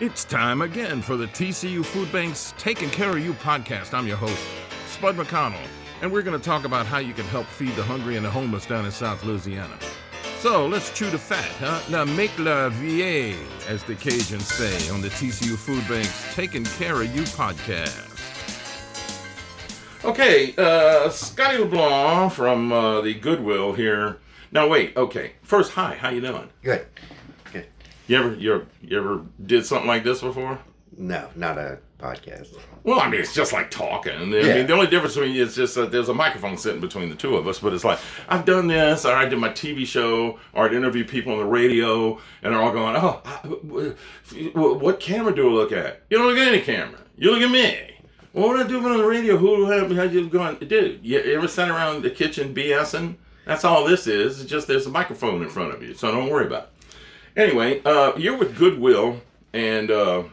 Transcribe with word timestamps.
It's 0.00 0.24
time 0.24 0.62
again 0.62 1.02
for 1.02 1.18
the 1.18 1.26
TCU 1.26 1.84
Food 1.84 2.10
Bank's 2.10 2.54
Taking 2.56 2.88
Care 2.88 3.10
of 3.10 3.22
You 3.22 3.34
podcast. 3.34 3.92
I'm 3.92 4.06
your 4.06 4.16
host, 4.16 4.42
Spud 4.86 5.14
McConnell, 5.14 5.60
and 6.00 6.10
we're 6.10 6.22
going 6.22 6.40
to 6.40 6.42
talk 6.42 6.64
about 6.64 6.86
how 6.86 6.96
you 6.96 7.12
can 7.12 7.26
help 7.26 7.44
feed 7.44 7.74
the 7.76 7.82
hungry 7.82 8.16
and 8.16 8.24
the 8.24 8.30
homeless 8.30 8.64
down 8.64 8.86
in 8.86 8.92
South 8.92 9.22
Louisiana. 9.24 9.78
So 10.38 10.66
let's 10.66 10.90
chew 10.98 11.10
the 11.10 11.18
fat, 11.18 11.44
huh? 11.58 11.82
Now 11.90 12.06
make 12.06 12.30
la 12.38 12.70
vie, 12.70 13.36
as 13.68 13.84
the 13.84 13.94
Cajuns 13.94 14.40
say 14.40 14.88
on 14.88 15.02
the 15.02 15.08
TCU 15.08 15.54
Food 15.54 15.86
Bank's 15.86 16.34
Taking 16.34 16.64
Care 16.64 17.02
of 17.02 17.14
You 17.14 17.24
podcast. 17.24 18.06
Okay, 20.02 20.54
uh, 20.56 21.10
Scotty 21.10 21.58
LeBlanc 21.58 22.32
from 22.32 22.72
uh, 22.72 23.02
the 23.02 23.12
Goodwill 23.12 23.74
here. 23.74 24.16
Now 24.50 24.66
wait, 24.66 24.96
okay. 24.96 25.32
First, 25.42 25.72
hi, 25.72 25.96
how 25.96 26.08
you 26.08 26.22
doing? 26.22 26.48
Good. 26.62 26.86
You 28.10 28.16
ever 28.16 28.34
you 28.34 28.54
ever, 28.54 28.66
you 28.82 28.98
ever 28.98 29.20
did 29.46 29.64
something 29.64 29.86
like 29.86 30.02
this 30.02 30.20
before? 30.20 30.58
No, 30.98 31.28
not 31.36 31.58
a 31.58 31.78
podcast. 32.00 32.48
Well, 32.82 32.98
I 32.98 33.08
mean, 33.08 33.20
it's 33.20 33.32
just 33.32 33.52
like 33.52 33.70
talking. 33.70 34.12
I 34.34 34.36
Yeah. 34.40 34.54
mean, 34.56 34.66
the 34.66 34.72
only 34.72 34.88
difference 34.88 35.14
between 35.14 35.32
you 35.32 35.44
is 35.44 35.54
just 35.54 35.76
that 35.76 35.92
there's 35.92 36.08
a 36.08 36.14
microphone 36.14 36.56
sitting 36.58 36.80
between 36.80 37.08
the 37.08 37.14
two 37.14 37.36
of 37.36 37.46
us. 37.46 37.60
But 37.60 37.72
it's 37.72 37.84
like 37.84 38.00
I've 38.28 38.44
done 38.44 38.66
this, 38.66 39.04
or 39.04 39.12
I 39.14 39.26
did 39.26 39.38
my 39.38 39.50
TV 39.50 39.86
show, 39.86 40.40
or 40.52 40.64
I'd 40.64 40.74
interview 40.74 41.04
people 41.04 41.34
on 41.34 41.38
the 41.38 41.44
radio, 41.44 42.18
and 42.42 42.52
they're 42.52 42.60
all 42.60 42.72
going, 42.72 42.96
"Oh, 42.96 43.20
I, 43.24 43.38
w- 43.46 43.94
w- 44.54 44.74
what 44.78 44.98
camera 44.98 45.32
do 45.32 45.48
I 45.48 45.52
look 45.52 45.70
at? 45.70 46.02
You 46.10 46.18
don't 46.18 46.26
look 46.26 46.36
at 46.38 46.48
any 46.48 46.62
camera. 46.62 46.98
You 47.16 47.30
look 47.30 47.42
at 47.42 47.50
me." 47.52 47.78
Well, 48.32 48.48
what 48.48 48.58
am 48.58 48.66
I 48.66 48.68
do 48.68 48.84
on 48.84 48.98
the 48.98 49.04
radio? 49.06 49.36
Who 49.36 49.66
have 49.66 49.88
had 49.92 50.12
you 50.12 50.28
going, 50.28 50.56
dude? 50.56 50.98
You 51.04 51.20
ever 51.20 51.46
sat 51.46 51.68
around 51.68 52.02
the 52.02 52.10
kitchen 52.10 52.52
BSing? 52.52 53.14
That's 53.44 53.64
all 53.64 53.84
this 53.86 54.08
is. 54.08 54.40
It's 54.40 54.50
just 54.50 54.66
there's 54.66 54.86
a 54.86 54.90
microphone 54.90 55.42
in 55.42 55.48
front 55.48 55.72
of 55.74 55.80
you, 55.84 55.94
so 55.94 56.10
don't 56.10 56.28
worry 56.28 56.46
about 56.46 56.62
it. 56.64 56.68
Anyway, 57.36 57.80
uh, 57.84 58.12
you're 58.16 58.36
with 58.36 58.58
Goodwill, 58.58 59.20
and 59.52 59.90
uh, 59.90 60.24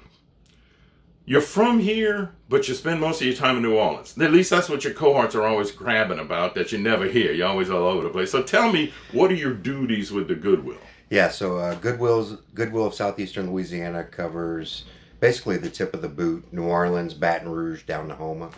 you're 1.26 1.42
from 1.42 1.80
here, 1.80 2.32
but 2.50 2.68
you 2.68 2.74
spend 2.74 3.02
most 3.02 3.22
of 3.22 3.28
your 3.28 3.36
time 3.36 3.58
in 3.58 3.64
New 3.64 3.76
Orleans. 3.76 4.18
At 4.18 4.32
least 4.32 4.50
that's 4.50 4.70
what 4.70 4.84
your 4.84 4.94
cohorts 4.94 5.36
are 5.36 5.44
always 5.44 5.72
grabbing 5.72 6.20
about 6.20 6.56
that 6.56 6.72
you 6.72 6.78
never 6.78 7.06
hear. 7.06 7.32
You're 7.32 7.48
always 7.48 7.70
all 7.70 7.86
over 7.86 8.04
the 8.04 8.10
place. 8.10 8.32
So 8.32 8.42
tell 8.42 8.72
me, 8.72 8.94
what 9.12 9.32
are 9.32 9.36
your 9.36 9.54
duties 9.54 10.12
with 10.12 10.28
the 10.28 10.36
Goodwill? 10.36 10.78
Yeah, 11.10 11.30
so 11.30 11.58
uh, 11.58 11.76
Goodwill's 11.76 12.38
Goodwill 12.54 12.86
of 12.86 12.94
Southeastern 12.94 13.52
Louisiana 13.52 14.04
covers 14.04 14.86
basically 15.20 15.58
the 15.58 15.70
tip 15.70 15.94
of 15.94 16.02
the 16.02 16.10
boot: 16.10 16.52
New 16.52 16.64
Orleans, 16.64 17.14
Baton 17.14 17.50
Rouge, 17.50 17.84
down 17.84 18.08
to 18.10 18.16
Houma. 18.16 18.50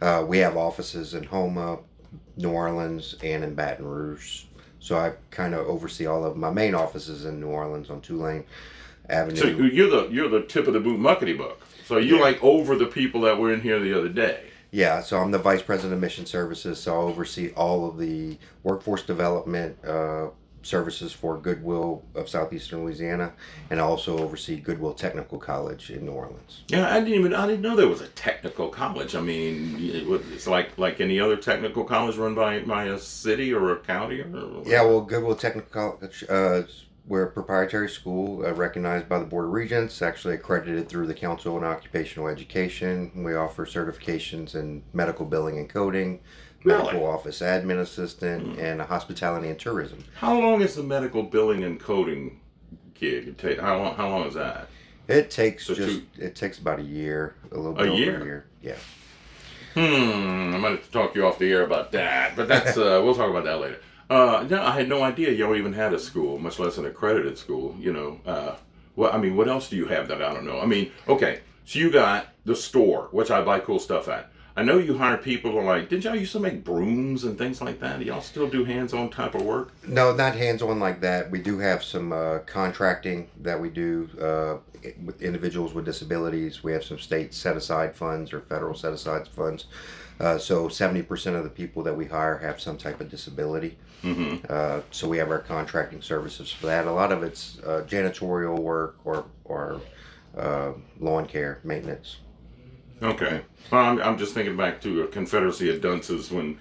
Uh, 0.00 0.24
we 0.26 0.38
have 0.38 0.56
offices 0.56 1.14
in 1.14 1.24
Houma, 1.24 1.78
New 2.36 2.50
Orleans, 2.50 3.16
and 3.22 3.42
in 3.42 3.54
Baton 3.54 3.84
Rouge. 3.86 4.44
So 4.80 4.96
I 4.96 5.12
kind 5.30 5.54
of 5.54 5.66
oversee 5.66 6.06
all 6.06 6.24
of 6.24 6.36
my 6.36 6.50
main 6.50 6.74
offices 6.74 7.24
in 7.24 7.40
New 7.40 7.48
Orleans 7.48 7.90
on 7.90 8.00
Tulane 8.00 8.44
Avenue. 9.08 9.36
So 9.36 9.46
you're 9.48 9.90
the 9.90 10.08
you're 10.12 10.28
the 10.28 10.42
tip 10.42 10.66
of 10.66 10.74
the 10.74 10.80
boot 10.80 11.00
muckety 11.00 11.36
buck. 11.36 11.60
So 11.86 11.96
you're 11.98 12.18
Yeah. 12.18 12.22
like 12.24 12.42
over 12.44 12.76
the 12.76 12.86
people 12.86 13.22
that 13.22 13.38
were 13.38 13.52
in 13.52 13.60
here 13.62 13.80
the 13.80 13.96
other 13.98 14.08
day. 14.08 14.40
Yeah, 14.70 15.00
so 15.00 15.18
I'm 15.18 15.30
the 15.30 15.38
vice 15.38 15.62
president 15.62 15.94
of 15.94 16.00
mission 16.00 16.26
services, 16.26 16.78
so 16.78 16.92
I 16.94 16.98
oversee 16.98 17.52
all 17.56 17.88
of 17.88 17.96
the 17.96 18.36
workforce 18.62 19.02
development 19.02 19.78
uh, 19.82 20.26
services 20.62 21.12
for 21.12 21.38
Goodwill 21.38 22.02
of 22.14 22.28
Southeastern 22.28 22.84
Louisiana, 22.84 23.32
and 23.70 23.80
I 23.80 23.82
also 23.82 24.18
oversee 24.18 24.56
Goodwill 24.56 24.94
Technical 24.94 25.38
College 25.38 25.90
in 25.90 26.04
New 26.04 26.12
Orleans. 26.12 26.62
Yeah, 26.68 26.92
I 26.92 27.00
didn't 27.00 27.14
even 27.14 27.34
I 27.34 27.46
didn't 27.46 27.62
know 27.62 27.76
there 27.76 27.88
was 27.88 28.00
a 28.00 28.08
technical 28.08 28.68
college. 28.68 29.14
I 29.14 29.20
mean, 29.20 29.76
it's 29.78 30.46
like 30.46 30.76
like 30.78 31.00
any 31.00 31.20
other 31.20 31.36
technical 31.36 31.84
college 31.84 32.16
run 32.16 32.34
by 32.34 32.60
by 32.60 32.84
a 32.84 32.98
city 32.98 33.52
or 33.52 33.72
a 33.72 33.76
county 33.76 34.20
or 34.20 34.62
Yeah, 34.66 34.82
well, 34.82 35.00
Goodwill 35.00 35.36
Technical 35.36 35.70
College, 35.70 36.24
uh, 36.28 36.62
we're 37.08 37.24
a 37.24 37.30
proprietary 37.30 37.88
school 37.88 38.44
uh, 38.44 38.52
recognized 38.52 39.08
by 39.08 39.18
the 39.18 39.24
Board 39.24 39.46
of 39.46 39.52
Regents, 39.52 40.02
actually 40.02 40.34
accredited 40.34 40.88
through 40.88 41.06
the 41.06 41.14
Council 41.14 41.56
on 41.56 41.64
Occupational 41.64 42.28
Education. 42.28 43.10
We 43.24 43.34
offer 43.34 43.64
certifications 43.64 44.54
in 44.54 44.82
medical 44.92 45.24
billing 45.24 45.58
and 45.58 45.68
coding, 45.68 46.20
Really? 46.64 46.82
medical 46.82 47.06
office 47.06 47.40
admin 47.40 47.78
assistant, 47.78 48.58
and 48.58 48.80
hospitality 48.82 49.48
and 49.48 49.58
tourism. 49.58 50.04
How 50.16 50.38
long 50.38 50.60
is 50.60 50.74
the 50.74 50.82
medical 50.82 51.22
billing 51.22 51.62
and 51.64 51.78
coding 51.78 52.40
gig 52.94 53.36
take? 53.38 53.60
How 53.60 53.78
long? 53.78 53.94
How 53.94 54.08
long 54.08 54.26
is 54.26 54.34
that? 54.34 54.68
It 55.06 55.30
takes 55.30 55.66
So 55.66 55.74
just 55.74 56.00
two- 56.16 56.22
it 56.24 56.34
takes 56.34 56.58
about 56.58 56.80
a 56.80 56.82
year, 56.82 57.34
a 57.52 57.56
little 57.56 57.72
A 57.72 57.82
bit 57.84 57.88
over 57.88 57.96
year? 57.96 58.20
a 58.20 58.24
year. 58.24 58.44
Yeah. 58.62 58.74
Hmm. 59.74 60.54
I 60.54 60.58
might 60.58 60.70
have 60.70 60.84
to 60.84 60.90
talk 60.90 61.14
you 61.14 61.24
off 61.26 61.38
the 61.38 61.50
air 61.50 61.62
about 61.62 61.92
that, 61.92 62.34
but 62.36 62.48
that's 62.48 62.76
uh, 62.76 63.00
we'll 63.04 63.14
talk 63.14 63.30
about 63.30 63.44
that 63.44 63.60
later. 63.60 63.80
Uh, 64.10 64.44
no, 64.48 64.62
I 64.62 64.72
had 64.72 64.88
no 64.88 65.02
idea 65.02 65.30
y'all 65.30 65.54
even 65.54 65.74
had 65.74 65.92
a 65.92 65.98
school, 65.98 66.38
much 66.38 66.58
less 66.58 66.78
an 66.78 66.86
accredited 66.86 67.36
school. 67.38 67.76
You 67.78 67.92
know, 67.92 68.20
uh, 68.26 68.56
well, 68.96 69.12
I 69.12 69.18
mean, 69.18 69.36
what 69.36 69.48
else 69.48 69.68
do 69.68 69.76
you 69.76 69.86
have 69.86 70.08
that 70.08 70.22
I 70.22 70.32
don't 70.32 70.44
know? 70.46 70.58
I 70.60 70.66
mean, 70.66 70.90
okay, 71.06 71.40
so 71.64 71.78
you 71.78 71.90
got 71.90 72.28
the 72.44 72.56
store, 72.56 73.08
which 73.12 73.30
I 73.30 73.42
buy 73.42 73.60
cool 73.60 73.78
stuff 73.78 74.08
at. 74.08 74.32
I 74.58 74.62
know 74.62 74.78
you 74.78 74.98
hire 74.98 75.16
people 75.16 75.52
to 75.52 75.60
like. 75.60 75.88
Did 75.88 76.02
y'all 76.02 76.16
used 76.16 76.32
to 76.32 76.40
make 76.40 76.64
brooms 76.64 77.22
and 77.22 77.38
things 77.38 77.62
like 77.62 77.78
that? 77.78 78.00
Do 78.00 78.04
y'all 78.04 78.20
still 78.20 78.48
do 78.48 78.64
hands-on 78.64 79.10
type 79.10 79.36
of 79.36 79.42
work? 79.42 79.70
No, 79.86 80.12
not 80.12 80.34
hands 80.34 80.62
on 80.62 80.80
like 80.80 81.00
that. 81.02 81.30
We 81.30 81.38
do 81.40 81.60
have 81.60 81.84
some 81.84 82.12
uh, 82.12 82.40
contracting 82.40 83.28
that 83.40 83.60
we 83.60 83.70
do 83.70 84.10
uh, 84.20 84.56
with 85.04 85.22
individuals 85.22 85.74
with 85.74 85.84
disabilities. 85.84 86.64
We 86.64 86.72
have 86.72 86.82
some 86.82 86.98
state 86.98 87.34
set 87.34 87.56
aside 87.56 87.94
funds 87.94 88.32
or 88.32 88.40
federal 88.40 88.74
set 88.74 88.92
aside 88.92 89.28
funds. 89.28 89.66
Uh, 90.18 90.38
so 90.38 90.66
70% 90.66 91.36
of 91.36 91.44
the 91.44 91.50
people 91.50 91.84
that 91.84 91.96
we 91.96 92.06
hire 92.06 92.38
have 92.38 92.60
some 92.60 92.76
type 92.76 93.00
of 93.00 93.08
disability. 93.08 93.78
Mm-hmm. 94.02 94.44
Uh, 94.48 94.80
so 94.90 95.06
we 95.06 95.18
have 95.18 95.30
our 95.30 95.38
contracting 95.38 96.02
services 96.02 96.50
for 96.50 96.66
that. 96.66 96.88
A 96.88 96.92
lot 96.92 97.12
of 97.12 97.22
it's 97.22 97.60
uh, 97.60 97.84
janitorial 97.86 98.58
work 98.58 98.96
or, 99.04 99.26
or 99.44 99.80
uh, 100.36 100.72
lawn 100.98 101.26
care 101.26 101.60
maintenance. 101.62 102.16
Okay. 103.02 103.42
Well, 103.70 103.82
I'm, 103.82 104.02
I'm 104.02 104.18
just 104.18 104.34
thinking 104.34 104.56
back 104.56 104.80
to 104.82 105.02
a 105.02 105.06
Confederacy 105.06 105.70
of 105.70 105.80
Dunces 105.80 106.30
when 106.30 106.58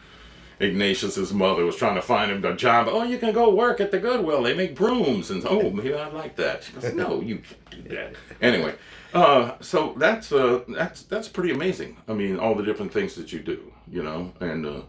Ignatius's 0.60 1.34
mother 1.34 1.66
was 1.66 1.76
trying 1.76 1.96
to 1.96 2.02
find 2.02 2.32
him 2.32 2.44
a 2.44 2.56
job. 2.56 2.88
Oh, 2.90 3.04
you 3.04 3.18
can 3.18 3.34
go 3.34 3.54
work 3.54 3.80
at 3.80 3.92
the 3.92 4.00
Goodwill. 4.00 4.42
They 4.44 4.56
make 4.56 4.76
brooms. 4.76 5.30
And 5.30 5.46
oh, 5.48 5.70
maybe 5.70 5.94
I'd 5.94 6.14
like 6.14 6.36
that. 6.38 6.64
She 6.64 6.74
goes, 6.74 6.94
no, 6.94 7.22
you 7.22 7.38
can't 7.38 7.84
do 7.90 7.96
that. 7.96 8.16
Anyway, 8.42 8.76
uh, 9.14 9.54
so 9.62 9.94
that's 9.98 10.32
uh, 10.32 10.64
that's 10.68 11.04
that's 11.04 11.28
pretty 11.28 11.52
amazing. 11.54 11.98
I 12.08 12.14
mean, 12.14 12.40
all 12.40 12.56
the 12.56 12.64
different 12.64 12.92
things 12.92 13.16
that 13.16 13.32
you 13.32 13.40
do, 13.40 13.72
you 13.90 14.02
know. 14.04 14.34
And 14.40 14.66
uh, 14.66 14.82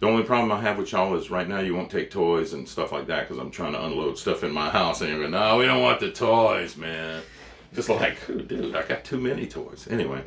the 0.00 0.06
only 0.06 0.24
problem 0.24 0.50
I 0.50 0.60
have 0.62 0.78
with 0.78 0.92
y'all 0.92 1.14
is 1.14 1.30
right 1.30 1.48
now 1.48 1.60
you 1.60 1.74
won't 1.74 1.90
take 1.90 2.10
toys 2.10 2.54
and 2.54 2.66
stuff 2.66 2.90
like 2.90 3.06
that 3.08 3.28
because 3.28 3.40
I'm 3.40 3.50
trying 3.50 3.72
to 3.72 3.84
unload 3.84 4.16
stuff 4.18 4.42
in 4.44 4.52
my 4.52 4.70
house. 4.70 5.02
And 5.02 5.10
you're 5.10 5.20
going, 5.20 5.32
no, 5.32 5.58
we 5.58 5.66
don't 5.66 5.82
want 5.82 6.00
the 6.00 6.10
toys, 6.10 6.76
man. 6.76 7.22
Just 7.74 7.88
like, 7.88 8.18
"Oh, 8.28 8.34
dude, 8.36 8.74
I 8.74 8.82
got 8.82 9.04
too 9.04 9.18
many 9.18 9.46
toys. 9.46 9.88
Anyway. 9.90 10.22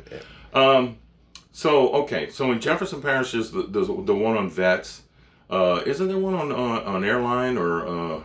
Um, 0.56 0.96
so 1.52 1.90
okay, 1.92 2.30
so 2.30 2.50
in 2.52 2.60
Jefferson 2.60 3.02
Parish 3.02 3.34
is 3.34 3.50
the 3.50 3.62
the, 3.62 3.84
the 3.84 4.14
one 4.14 4.36
on 4.36 4.48
vets. 4.50 5.02
Uh, 5.50 5.82
isn't 5.86 6.08
there 6.08 6.18
one 6.18 6.34
on 6.34 6.50
on, 6.50 6.82
on 6.84 7.04
airline 7.04 7.56
or 7.58 7.86
uh, 7.86 8.22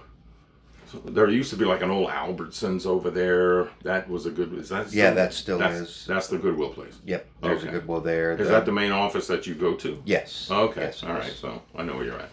there 1.05 1.29
used 1.29 1.49
to 1.51 1.55
be 1.55 1.63
like 1.65 1.81
an 1.81 1.89
old 1.91 2.09
Albertsons 2.09 2.85
over 2.85 3.09
there. 3.09 3.69
That 3.83 4.09
was 4.09 4.25
a 4.25 4.29
good. 4.31 4.53
Is 4.53 4.69
that 4.69 4.91
Yeah, 4.91 5.11
that 5.11 5.33
still 5.33 5.57
that's, 5.57 5.79
is. 5.79 6.05
That's 6.07 6.27
the 6.27 6.37
Goodwill 6.37 6.69
place. 6.69 6.97
Yep, 7.05 7.27
there's 7.41 7.59
Okay. 7.61 7.69
a 7.69 7.71
Goodwill 7.73 8.01
there. 8.01 8.33
Is 8.37 8.47
that 8.49 8.65
the 8.65 8.71
main 8.71 8.91
office 8.91 9.27
that 9.27 9.45
you 9.47 9.55
go 9.55 9.73
to? 9.75 10.01
Yes. 10.05 10.49
Okay, 10.51 10.81
Yes, 10.81 11.03
all 11.03 11.09
yes. 11.09 11.23
right. 11.23 11.33
So 11.33 11.61
I 11.77 11.83
know 11.83 11.95
where 11.95 12.05
you're 12.05 12.19
at. 12.19 12.29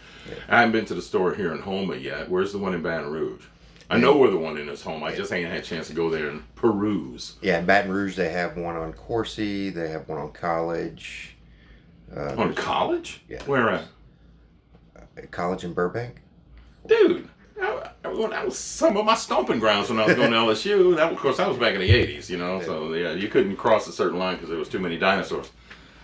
I 0.48 0.58
haven't 0.60 0.72
been 0.72 0.84
to 0.86 0.94
the 0.94 1.02
store 1.02 1.34
here 1.34 1.52
in 1.52 1.58
Houma 1.62 1.96
yet. 1.96 2.28
Where's 2.28 2.52
the 2.52 2.58
one 2.58 2.74
in 2.74 2.82
Baton 2.82 3.10
Rouge? 3.10 3.44
I 3.90 3.96
know 3.98 4.16
where 4.16 4.30
the 4.30 4.36
one 4.36 4.58
in 4.58 4.68
is 4.68 4.82
home. 4.82 5.02
I 5.02 5.14
just 5.14 5.32
ain't 5.32 5.48
had 5.48 5.58
a 5.58 5.62
chance 5.62 5.86
to 5.88 5.94
go 5.94 6.10
there 6.10 6.28
and 6.28 6.54
peruse. 6.54 7.36
Yeah, 7.40 7.58
in 7.58 7.66
Baton 7.66 7.90
Rouge 7.90 8.16
they 8.16 8.28
have 8.30 8.56
one 8.56 8.76
on 8.76 8.92
Corsi. 8.92 9.70
They 9.70 9.88
have 9.88 10.08
one 10.08 10.18
on 10.18 10.32
College. 10.32 11.36
Uh, 12.14 12.34
On 12.38 12.54
college? 12.54 13.20
Yeah. 13.28 13.42
Where 13.44 13.68
at? 13.70 13.84
College 15.30 15.64
in 15.64 15.72
Burbank. 15.74 16.16
dude. 16.86 17.28
I, 17.60 17.90
I, 18.04 18.28
that 18.28 18.44
was 18.44 18.56
some 18.56 18.96
of 18.96 19.04
my 19.04 19.14
stomping 19.16 19.58
grounds 19.58 19.90
when 19.90 19.98
I 19.98 20.06
was 20.06 20.14
going 20.14 20.30
to 20.30 20.36
LSU. 20.38 20.94
That, 20.96 21.12
of 21.12 21.18
course, 21.18 21.38
that 21.38 21.48
was 21.48 21.58
back 21.58 21.74
in 21.74 21.80
the 21.80 21.90
'80s, 21.90 22.30
you 22.30 22.36
know. 22.36 22.62
So 22.62 22.92
yeah, 22.94 23.12
you 23.12 23.28
couldn't 23.28 23.56
cross 23.56 23.88
a 23.88 23.92
certain 23.92 24.18
line 24.18 24.36
because 24.36 24.48
there 24.48 24.58
was 24.58 24.68
too 24.68 24.78
many 24.78 24.96
dinosaurs. 24.96 25.50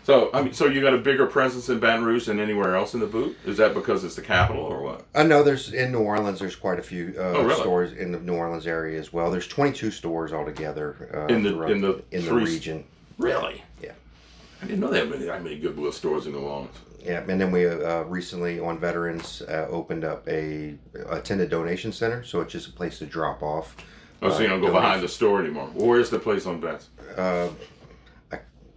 So 0.05 0.31
I 0.35 0.43
mean, 0.43 0.53
so 0.53 0.67
you 0.67 0.83
got 0.83 0.93
a 0.95 0.99
bigger 0.99 1.27
presence 1.27 1.69
in 1.71 1.81
Baton 1.81 2.05
Rouge 2.05 2.27
than 2.27 2.39
anywhere 2.39 2.77
else 2.77 2.93
in 2.95 3.01
the 3.01 3.07
boot? 3.07 3.37
Is 3.47 3.57
that 3.57 3.73
because 3.73 4.05
it's 4.05 4.15
the 4.17 4.23
capital 4.23 4.63
or 4.63 4.83
what? 4.83 5.07
I 5.15 5.23
know 5.23 5.43
there's 5.43 5.73
in 5.73 5.93
New 5.93 6.01
Orleans. 6.01 6.39
There's 6.41 6.57
quite 6.57 6.79
a 6.79 6.83
few 6.83 7.15
uh, 7.17 7.23
Oh, 7.23 7.45
really? 7.45 7.61
stores 7.61 7.93
in 7.95 8.13
the 8.13 8.21
New 8.21 8.35
Orleans 8.35 8.67
area 8.67 9.01
as 9.01 9.13
well. 9.15 9.31
There's 9.31 9.49
22 9.49 9.91
stores 9.91 10.33
altogether 10.33 11.11
uh, 11.15 11.33
In 11.35 11.43
the- 11.43 11.63
in 11.69 11.81
the 11.81 12.03
in 12.11 12.25
the 12.27 12.35
region. 12.35 12.85
Really? 13.17 13.63
Yeah. 13.83 13.93
I 14.63 14.67
didn't 14.67 14.81
know 14.81 14.91
they 14.91 14.99
had 15.01 15.11
many, 15.11 15.25
that 15.25 15.43
many 15.43 15.59
Goodwill 15.59 15.93
stores 15.93 16.27
in 16.27 16.33
New 16.33 16.41
Orleans. 16.41 16.77
Yeah, 17.03 17.23
and 17.29 17.39
then 17.41 17.51
we 17.51 17.67
uh, 17.67 18.03
recently 18.05 18.61
on 18.61 18.79
Veterans 18.79 19.43
uh, 19.43 19.67
opened 19.71 20.05
up 20.05 20.27
a 20.29 20.75
attended 21.11 21.51
donation 21.51 21.93
center, 21.93 22.25
so 22.25 22.41
it's 22.41 22.53
just 22.53 22.69
a 22.69 22.73
place 22.73 22.99
to 22.99 23.07
drop 23.07 23.43
off. 23.43 23.77
Oh, 24.23 24.31
so 24.31 24.41
you 24.41 24.49
don't 24.49 24.63
go 24.63 24.73
behind 24.73 25.03
the 25.03 25.09
store 25.09 25.41
anymore. 25.41 25.69
Where's 25.75 26.09
the 26.09 26.19
place 26.19 26.47
on 26.47 26.61
Vets? 26.63 26.89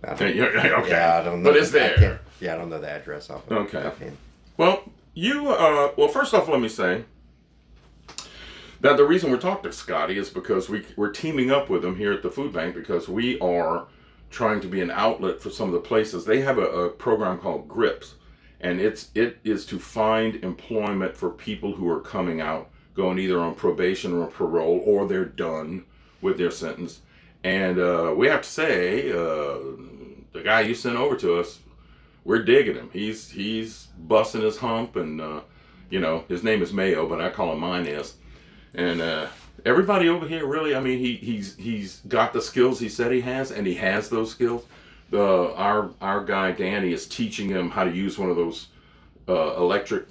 I, 0.03 0.11
I 0.11 0.15
don't, 0.15 0.35
Yeah, 0.35 0.49
yeah, 0.53 0.75
okay. 0.79 0.89
yeah, 0.89 1.17
I 1.19 1.23
don't 1.23 1.43
know. 1.43 1.51
But 1.51 1.57
it's 1.57 1.69
I 1.69 1.79
there. 1.79 2.19
Yeah, 2.39 2.53
I 2.53 2.57
don't 2.57 2.69
know 2.69 2.79
the 2.79 2.89
address 2.89 3.29
off. 3.29 3.49
Of 3.49 3.57
Okay. 3.73 4.11
Well, 4.57 4.83
you 5.13 5.49
uh, 5.49 5.91
well, 5.97 6.07
first 6.07 6.33
off, 6.33 6.47
let 6.47 6.61
me 6.61 6.69
say 6.69 7.03
that 8.81 8.97
the 8.97 9.05
reason 9.05 9.31
we're 9.31 9.37
talking 9.37 9.69
to 9.69 9.75
Scotty 9.75 10.17
is 10.17 10.29
because 10.29 10.69
we, 10.69 10.85
we're 10.95 11.11
teaming 11.11 11.51
up 11.51 11.69
with 11.69 11.83
him 11.83 11.95
here 11.95 12.13
at 12.13 12.21
the 12.21 12.29
food 12.29 12.53
bank 12.53 12.75
because 12.75 13.09
we 13.09 13.39
are 13.39 13.87
trying 14.29 14.61
to 14.61 14.67
be 14.67 14.81
an 14.81 14.91
outlet 14.91 15.41
for 15.41 15.49
some 15.49 15.69
of 15.69 15.73
the 15.73 15.79
places. 15.79 16.25
They 16.25 16.41
have 16.41 16.57
a, 16.57 16.65
a 16.65 16.89
program 16.89 17.39
called 17.39 17.67
GRIPS, 17.67 18.15
and 18.61 18.79
it's 18.79 19.09
it 19.15 19.39
is 19.43 19.65
to 19.67 19.79
find 19.79 20.35
employment 20.43 21.15
for 21.15 21.29
people 21.29 21.73
who 21.73 21.89
are 21.89 22.01
coming 22.01 22.41
out, 22.41 22.69
going 22.93 23.19
either 23.19 23.39
on 23.39 23.55
probation 23.55 24.13
or 24.13 24.27
parole, 24.27 24.81
or 24.85 25.07
they're 25.07 25.25
done 25.25 25.85
with 26.21 26.37
their 26.37 26.51
sentence. 26.51 27.01
And 27.43 27.79
uh, 27.79 28.13
we 28.15 28.27
have 28.27 28.41
to 28.41 28.49
say, 28.49 29.11
uh, 29.11 29.57
the 30.33 30.41
guy 30.43 30.61
you 30.61 30.73
sent 30.73 30.97
over 30.97 31.15
to 31.17 31.39
us, 31.39 31.59
we're 32.23 32.43
digging 32.43 32.75
him. 32.75 32.89
He's 32.91 33.29
he's 33.31 33.87
busting 33.97 34.41
his 34.41 34.57
hump, 34.57 34.97
and 34.97 35.21
uh, 35.21 35.41
you 35.89 35.99
know 35.99 36.25
his 36.27 36.43
name 36.43 36.61
is 36.61 36.73
Mayo, 36.73 37.07
but 37.07 37.21
I 37.21 37.29
call 37.29 37.53
him 37.53 37.59
mine 37.59 37.85
is. 37.85 38.15
And 38.73 39.01
uh, 39.01 39.27
everybody 39.65 40.09
over 40.09 40.27
here, 40.27 40.45
really, 40.45 40.75
I 40.75 40.79
mean, 40.81 40.99
he 40.99 41.15
he's 41.15 41.55
he's 41.55 42.01
got 42.07 42.33
the 42.33 42.41
skills 42.41 42.79
he 42.79 42.89
said 42.89 43.11
he 43.11 43.21
has, 43.21 43.51
and 43.51 43.65
he 43.65 43.75
has 43.75 44.09
those 44.09 44.29
skills. 44.29 44.65
The 45.09 45.53
our 45.55 45.91
our 46.01 46.23
guy 46.23 46.51
Danny 46.51 46.91
is 46.91 47.07
teaching 47.07 47.47
him 47.47 47.69
how 47.69 47.85
to 47.85 47.91
use 47.91 48.17
one 48.17 48.29
of 48.29 48.35
those 48.35 48.67
uh, 49.29 49.55
electric 49.55 50.07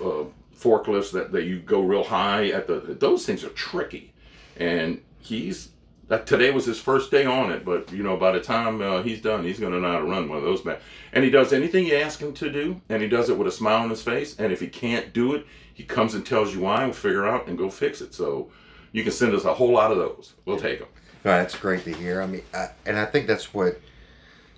uh, 0.00 0.24
forklifts 0.56 1.12
that, 1.12 1.32
that 1.32 1.44
you 1.44 1.58
go 1.58 1.80
real 1.80 2.04
high 2.04 2.48
at 2.48 2.66
the. 2.66 2.78
Those 2.78 3.26
things 3.26 3.42
are 3.42 3.50
tricky, 3.50 4.12
and 4.56 5.02
he's 5.18 5.70
that 6.08 6.26
today 6.26 6.50
was 6.50 6.64
his 6.64 6.80
first 6.80 7.10
day 7.10 7.26
on 7.26 7.52
it, 7.52 7.64
but 7.64 7.92
you 7.92 8.02
know, 8.02 8.16
by 8.16 8.32
the 8.32 8.40
time 8.40 8.80
uh, 8.80 9.02
he's 9.02 9.20
done, 9.20 9.44
he's 9.44 9.60
going 9.60 9.72
to 9.72 9.78
know 9.78 9.92
how 9.92 9.98
to 9.98 10.04
run 10.04 10.28
one 10.28 10.38
of 10.38 10.44
those 10.44 10.62
back. 10.62 10.80
And 11.12 11.22
he 11.22 11.30
does 11.30 11.52
anything 11.52 11.86
you 11.86 11.96
ask 11.96 12.20
him 12.20 12.32
to 12.34 12.50
do, 12.50 12.80
and 12.88 13.02
he 13.02 13.08
does 13.08 13.28
it 13.28 13.36
with 13.36 13.46
a 13.46 13.52
smile 13.52 13.82
on 13.82 13.90
his 13.90 14.02
face. 14.02 14.38
And 14.38 14.52
if 14.52 14.60
he 14.60 14.68
can't 14.68 15.12
do 15.12 15.34
it, 15.34 15.46
he 15.72 15.84
comes 15.84 16.14
and 16.14 16.24
tells 16.24 16.54
you 16.54 16.62
why, 16.62 16.84
we'll 16.84 16.94
figure 16.94 17.26
out 17.26 17.46
and 17.46 17.58
go 17.58 17.68
fix 17.70 18.00
it. 18.00 18.14
So 18.14 18.50
you 18.92 19.02
can 19.02 19.12
send 19.12 19.34
us 19.34 19.44
a 19.44 19.54
whole 19.54 19.72
lot 19.72 19.92
of 19.92 19.98
those. 19.98 20.32
We'll 20.44 20.58
take 20.58 20.80
them. 20.80 20.88
No, 21.24 21.32
that's 21.32 21.56
great 21.56 21.84
to 21.84 21.92
hear. 21.92 22.22
I 22.22 22.26
mean, 22.26 22.42
I, 22.54 22.70
and 22.86 22.98
I 22.98 23.04
think 23.04 23.26
that's 23.26 23.52
what 23.52 23.80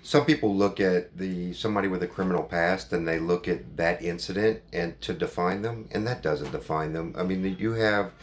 some 0.03 0.25
people 0.25 0.55
look 0.55 0.79
at 0.79 1.17
the 1.17 1.53
somebody 1.53 1.87
with 1.87 2.01
a 2.01 2.07
criminal 2.07 2.43
past 2.43 2.91
and 2.93 3.07
they 3.07 3.19
look 3.19 3.47
at 3.47 3.77
that 3.77 4.01
incident 4.01 4.61
and 4.71 4.99
to 5.01 5.13
define 5.13 5.63
them, 5.63 5.89
and 5.91 6.07
that 6.07 6.23
doesn't 6.23 6.51
define 6.51 6.93
them. 6.93 7.13
I 7.17 7.23
mean, 7.23 7.57
you 7.59 7.73
have 7.73 8.13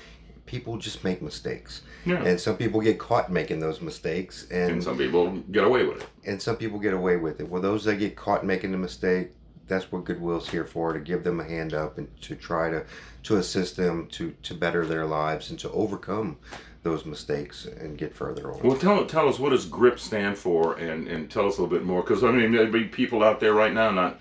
people 0.49 0.77
just 0.79 1.05
make 1.05 1.23
mistakes. 1.23 1.83
Yeah. 2.05 2.25
And 2.25 2.41
some 2.41 2.57
people 2.57 2.81
get 2.81 2.99
caught 2.99 3.31
making 3.31 3.61
those 3.61 3.81
mistakes 3.81 4.47
and, 4.51 4.73
And 4.73 4.83
some 4.83 4.97
people 4.99 5.31
get 5.53 5.63
away 5.65 5.85
with 5.85 6.03
it. 6.03 6.09
and 6.25 6.43
some 6.43 6.57
people 6.57 6.79
get 6.81 6.95
away 6.95 7.17
with 7.17 7.41
it. 7.41 7.49
Well 7.49 7.63
those 7.63 7.85
that 7.85 7.97
get 7.97 8.17
caught 8.17 8.45
making 8.45 8.73
the 8.73 8.79
mistake, 8.79 9.33
that's 9.69 9.93
what 9.93 10.05
Goodwill's 10.05 10.49
here 10.49 10.65
for, 10.65 10.93
to 10.95 10.99
give 10.99 11.23
them 11.25 11.39
a 11.41 11.45
hand 11.45 11.75
up 11.75 11.99
and 11.99 12.09
to 12.23 12.35
try 12.35 12.71
to 12.71 12.85
to 13.25 13.37
assist 13.37 13.77
them 13.77 14.07
to 14.13 14.35
to 14.43 14.55
better 14.55 14.85
their 14.87 15.05
lives 15.07 15.51
and 15.51 15.59
to 15.61 15.71
overcome 15.71 16.39
those 16.85 17.05
mistakes 17.05 17.67
and 17.67 17.99
get 17.99 18.15
further 18.15 18.51
on. 18.53 18.61
Well, 18.63 18.79
tell 18.79 19.05
tell 19.05 19.29
us 19.29 19.39
what 19.39 19.51
does 19.51 19.67
GRIP 19.67 19.99
stand 20.01 20.39
for, 20.39 20.75
and 20.79 21.07
and 21.09 21.31
tell 21.31 21.47
us 21.47 21.59
a 21.59 21.63
little 21.63 21.77
bit 21.77 21.85
more, 21.85 22.01
because 22.03 22.25
I 22.25 22.31
mean 22.31 22.53
there'd 22.53 22.73
be 22.73 22.85
people 22.85 23.23
out 23.23 23.39
there 23.41 23.53
right 23.53 23.75
now 23.75 23.91
not. 23.91 24.21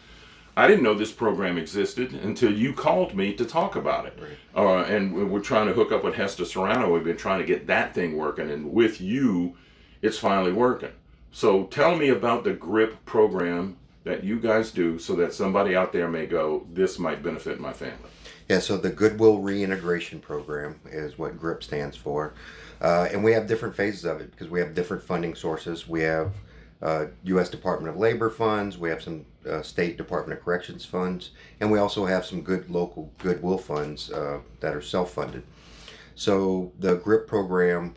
I 0.58 0.66
didn't 0.66 0.82
know 0.82 0.96
this 0.96 1.12
program 1.12 1.60
existed 1.60 2.14
until 2.14 2.52
you 2.52 2.74
called 2.74 3.16
me 3.16 3.32
to 3.36 3.46
talk 3.46 3.76
about 3.76 4.08
it. 4.08 4.18
Uh, 4.56 4.78
and 4.80 5.14
we- 5.14 5.24
we're 5.24 5.40
trying 5.40 5.68
to 5.68 5.74
hook 5.74 5.92
up 5.92 6.04
with 6.04 6.16
Hester 6.16 6.46
Serrano. 6.46 6.92
We've 6.92 7.04
been 7.04 7.16
trying 7.16 7.42
to 7.42 7.46
get 7.46 7.68
that 7.68 7.94
thing 7.94 8.18
working, 8.18 8.50
and 8.50 8.74
with 8.74 9.00
you, 9.00 9.56
it's 10.02 10.18
finally 10.18 10.52
working. 10.52 10.90
So 11.32 11.66
tell 11.66 11.96
me 11.96 12.10
about 12.10 12.44
the 12.44 12.54
GRIP 12.54 13.06
program 13.06 13.78
that 14.04 14.24
you 14.24 14.40
guys 14.40 14.72
do, 14.72 14.98
so 14.98 15.14
that 15.18 15.32
somebody 15.32 15.76
out 15.76 15.94
there 15.94 16.08
may 16.08 16.26
go, 16.26 16.66
"This 16.74 16.98
might 16.98 17.22
benefit 17.22 17.60
my 17.60 17.72
family." 17.74 18.10
Yeah, 18.50 18.58
so 18.58 18.78
the 18.78 18.90
Goodwill 18.90 19.38
Reintegration 19.40 20.20
Program 20.22 20.80
is 20.92 21.20
what 21.20 21.38
GRIP 21.40 21.62
stands 21.62 21.98
for. 21.98 22.34
Uh, 22.82 23.08
and 23.12 23.24
we 23.24 23.34
have 23.34 23.46
different 23.46 23.76
phases 23.76 24.06
of 24.06 24.22
it 24.22 24.32
because 24.32 24.50
we 24.50 24.60
have 24.60 24.74
different 24.74 25.04
funding 25.04 25.36
sources. 25.36 25.88
We 25.88 26.02
have 26.02 26.32
uh, 26.82 27.06
U.S. 27.24 27.50
Department 27.50 27.94
of 27.94 28.00
Labor 28.00 28.30
funds, 28.30 28.78
we 28.78 28.90
have 28.90 29.02
some 29.02 29.26
uh, 29.50 29.62
State 29.62 29.98
Department 29.98 30.38
of 30.38 30.46
Corrections 30.46 30.86
funds, 30.86 31.32
and 31.60 31.72
we 31.72 31.80
also 31.80 32.06
have 32.06 32.26
some 32.26 32.42
good 32.42 32.70
local 32.70 33.12
Goodwill 33.18 33.58
funds 33.58 34.12
uh, 34.12 34.40
that 34.60 34.76
are 34.76 34.82
self 34.82 35.12
funded. 35.14 35.44
So 36.16 36.72
the 36.80 36.96
GRIP 36.96 37.28
program, 37.28 37.96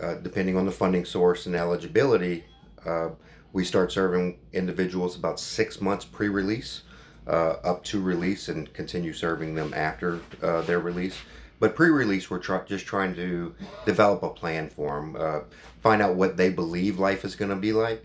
uh, 0.00 0.14
depending 0.14 0.56
on 0.56 0.64
the 0.64 0.72
funding 0.72 1.04
source 1.04 1.46
and 1.46 1.54
eligibility, 1.54 2.44
uh, 2.86 3.10
we 3.52 3.64
start 3.64 3.92
serving 3.92 4.38
individuals 4.52 5.16
about 5.16 5.38
six 5.38 5.80
months 5.80 6.04
pre 6.04 6.28
release 6.28 6.82
uh, 7.26 7.56
up 7.64 7.84
to 7.84 8.00
release 8.00 8.48
and 8.48 8.72
continue 8.72 9.12
serving 9.12 9.54
them 9.54 9.74
after 9.74 10.20
their 10.40 10.80
release. 10.80 11.18
But 11.60 11.76
pre-release, 11.76 12.28
we're 12.28 12.40
try- 12.40 12.64
just 12.64 12.86
trying 12.86 13.14
to 13.14 13.54
develop 13.86 14.24
a 14.24 14.30
plan 14.30 14.68
for 14.68 15.00
them, 15.00 15.44
find 15.80 16.02
out 16.02 16.16
what 16.16 16.36
they 16.36 16.50
believe 16.50 16.98
life 16.98 17.24
is 17.24 17.36
going 17.36 17.50
to 17.50 17.56
be 17.56 17.72
like, 17.72 18.04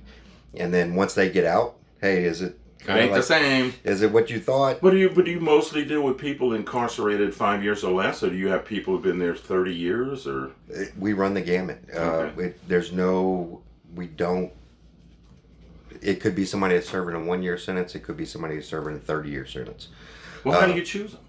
and 0.59 0.73
then 0.73 0.95
once 0.95 1.13
they 1.13 1.29
get 1.29 1.45
out, 1.45 1.75
hey, 2.01 2.23
is 2.25 2.41
it 2.41 2.57
It 2.81 2.85
kind 2.85 2.99
ain't 2.99 3.09
of 3.11 3.17
the 3.17 3.23
same. 3.23 3.73
is 3.83 4.01
it 4.01 4.11
what 4.11 4.29
you 4.29 4.39
thought? 4.39 4.79
But 4.81 4.91
do 4.91 4.97
you 4.97 5.09
but 5.09 5.25
do 5.25 5.31
you 5.31 5.39
mostly 5.39 5.83
deal 5.85 6.01
with 6.03 6.17
people 6.17 6.53
incarcerated 6.53 7.33
five 7.33 7.63
years 7.63 7.83
or 7.83 7.93
less, 7.93 8.23
or 8.23 8.29
do 8.29 8.35
you 8.35 8.47
have 8.49 8.65
people 8.65 8.93
who've 8.93 9.03
been 9.03 9.19
there 9.19 9.35
thirty 9.35 9.73
years, 9.73 10.27
or 10.27 10.51
It- 10.69 10.93
We 10.97 11.13
run 11.13 11.33
the 11.33 11.41
gamut. 11.41 11.79
Uh, 11.95 12.29
it, 12.37 12.59
there's 12.67 12.91
no, 12.91 13.61
we 13.95 14.07
don't. 14.07 14.51
It 16.01 16.19
could 16.21 16.35
be 16.35 16.45
somebody 16.45 16.75
that's 16.75 16.87
serving 16.89 17.15
a 17.15 17.19
one-year 17.23 17.57
sentence. 17.57 17.95
It 17.95 18.03
could 18.03 18.17
be 18.17 18.25
somebody 18.25 18.55
who's 18.55 18.67
serving 18.67 18.95
a 18.95 18.99
thirty-year 18.99 19.45
sentence. 19.47 19.87
well, 20.43 20.59
how 20.59 20.65
Uh, 20.67 20.71
do 20.71 20.75
you 20.75 20.83
choose 20.85 21.11
them? 21.13 21.21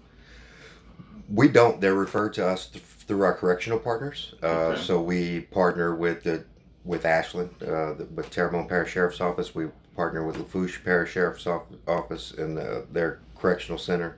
We 1.33 1.47
don't. 1.47 1.81
They're 1.81 1.95
referred 1.95 2.33
to 2.35 2.47
us 2.47 2.67
th- 2.67 2.83
through 2.83 3.23
our 3.23 3.33
correctional 3.33 3.79
partners. 3.79 4.35
Uh, 4.43 4.47
Okay. 4.47 4.81
So 4.81 5.01
we 5.01 5.41
partner 5.41 5.95
with 5.95 6.23
the 6.23 6.43
with 6.85 7.05
Ashland, 7.05 7.51
uh, 7.61 7.93
the, 7.93 8.07
with 8.15 8.29
Terrebonne 8.29 8.67
Parish 8.67 8.91
Sheriff's 8.91 9.21
Office. 9.21 9.53
We 9.53 9.67
partner 9.95 10.25
with 10.25 10.37
Lafourche 10.37 10.83
Parish 10.83 11.11
Sheriff's 11.11 11.45
Office 11.87 12.31
and 12.31 12.57
uh, 12.57 12.81
their 12.91 13.19
correctional 13.35 13.77
center, 13.77 14.17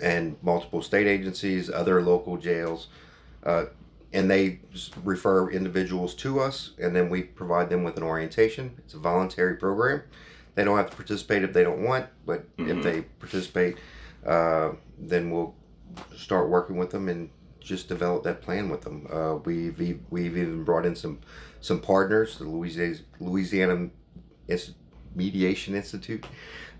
and 0.00 0.36
multiple 0.42 0.82
state 0.82 1.06
agencies, 1.06 1.68
other 1.70 2.00
local 2.02 2.36
jails, 2.36 2.88
uh, 3.44 3.66
and 4.12 4.30
they 4.30 4.60
refer 5.04 5.50
individuals 5.50 6.14
to 6.14 6.40
us, 6.40 6.70
and 6.78 6.94
then 6.94 7.10
we 7.10 7.22
provide 7.22 7.68
them 7.68 7.84
with 7.84 7.96
an 7.96 8.02
orientation. 8.02 8.74
It's 8.78 8.94
a 8.94 8.98
voluntary 8.98 9.56
program. 9.56 10.02
They 10.54 10.64
don't 10.64 10.76
have 10.76 10.90
to 10.90 10.96
participate 10.96 11.42
if 11.42 11.52
they 11.52 11.62
don't 11.62 11.82
want, 11.82 12.06
but 12.26 12.44
Mhm. 12.56 12.78
if 12.78 12.82
they 12.82 13.02
participate, 13.20 13.76
uh, 14.26 14.70
then 14.98 15.30
we'll 15.30 15.54
start 16.16 16.48
working 16.48 16.76
with 16.76 16.90
them 16.90 17.08
and 17.08 17.30
just 17.60 17.88
develop 17.88 18.22
that 18.24 18.40
plan 18.40 18.68
with 18.70 18.82
them. 18.82 19.06
Uh, 19.12 19.36
we've 19.44 19.78
we've 20.10 20.36
even 20.36 20.64
brought 20.64 20.86
in 20.86 20.96
some 20.96 21.18
some 21.60 21.80
partners, 21.80 22.38
the 22.38 22.44
Louisiana 22.44 22.96
Louisiana 23.20 23.90
Mediation 25.14 25.74
Institute. 25.74 26.24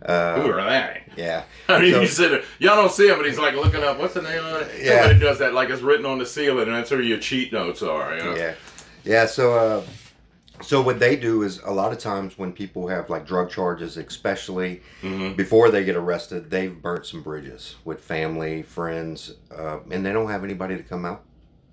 Uh, 0.01 0.41
Who 0.41 0.51
are 0.53 0.63
they? 0.63 1.03
yeah, 1.17 1.43
I 1.69 1.81
mean, 1.81 1.93
So- 1.93 2.01
you 2.03 2.07
said 2.07 2.45
y'all 2.61 2.77
don't 2.77 2.93
see 2.93 3.09
him, 3.09 3.17
but 3.17 3.27
he's 3.27 3.39
like 3.39 3.55
looking 3.55 3.83
up. 3.83 3.99
What's 3.99 4.15
the 4.15 4.23
name 4.23 4.45
of 4.45 4.63
it? 4.63 4.85
Yeah. 4.85 5.01
Somebody 5.03 5.19
does 5.21 5.39
that 5.41 5.55
like 5.55 5.71
it's 5.71 5.83
written 5.83 6.07
on 6.07 6.19
the 6.19 6.27
ceiling, 6.27 6.69
and 6.69 6.77
that's 6.77 6.91
where 6.91 7.01
your 7.03 7.19
cheat 7.19 7.53
notes 7.53 7.83
are. 7.83 8.17
You 8.17 8.23
know? 8.25 8.37
yeah, 8.37 8.55
yeah. 9.05 9.27
So, 9.27 9.55
uh, 9.55 9.83
so 10.63 10.81
what 10.83 11.01
they 11.01 11.17
do 11.17 11.43
is 11.43 11.61
a 11.65 11.73
lot 11.73 11.91
of 11.93 11.99
times 11.99 12.39
when 12.39 12.53
people 12.53 12.87
have 12.89 13.11
like 13.11 13.27
drug 13.27 13.51
charges, 13.51 13.97
especially 13.97 14.83
Mhm. 15.03 15.37
before 15.37 15.69
they 15.71 15.83
get 15.85 15.97
arrested, 15.97 16.49
they've 16.51 16.81
burnt 16.81 17.07
some 17.07 17.23
bridges 17.23 17.75
with 17.85 18.01
family, 18.01 18.63
friends, 18.63 19.35
uh, 19.57 19.79
and 19.91 20.07
they 20.07 20.13
don't 20.13 20.31
have 20.31 20.45
anybody 20.45 20.77
to 20.77 20.83
come 20.85 21.05
out 21.05 21.25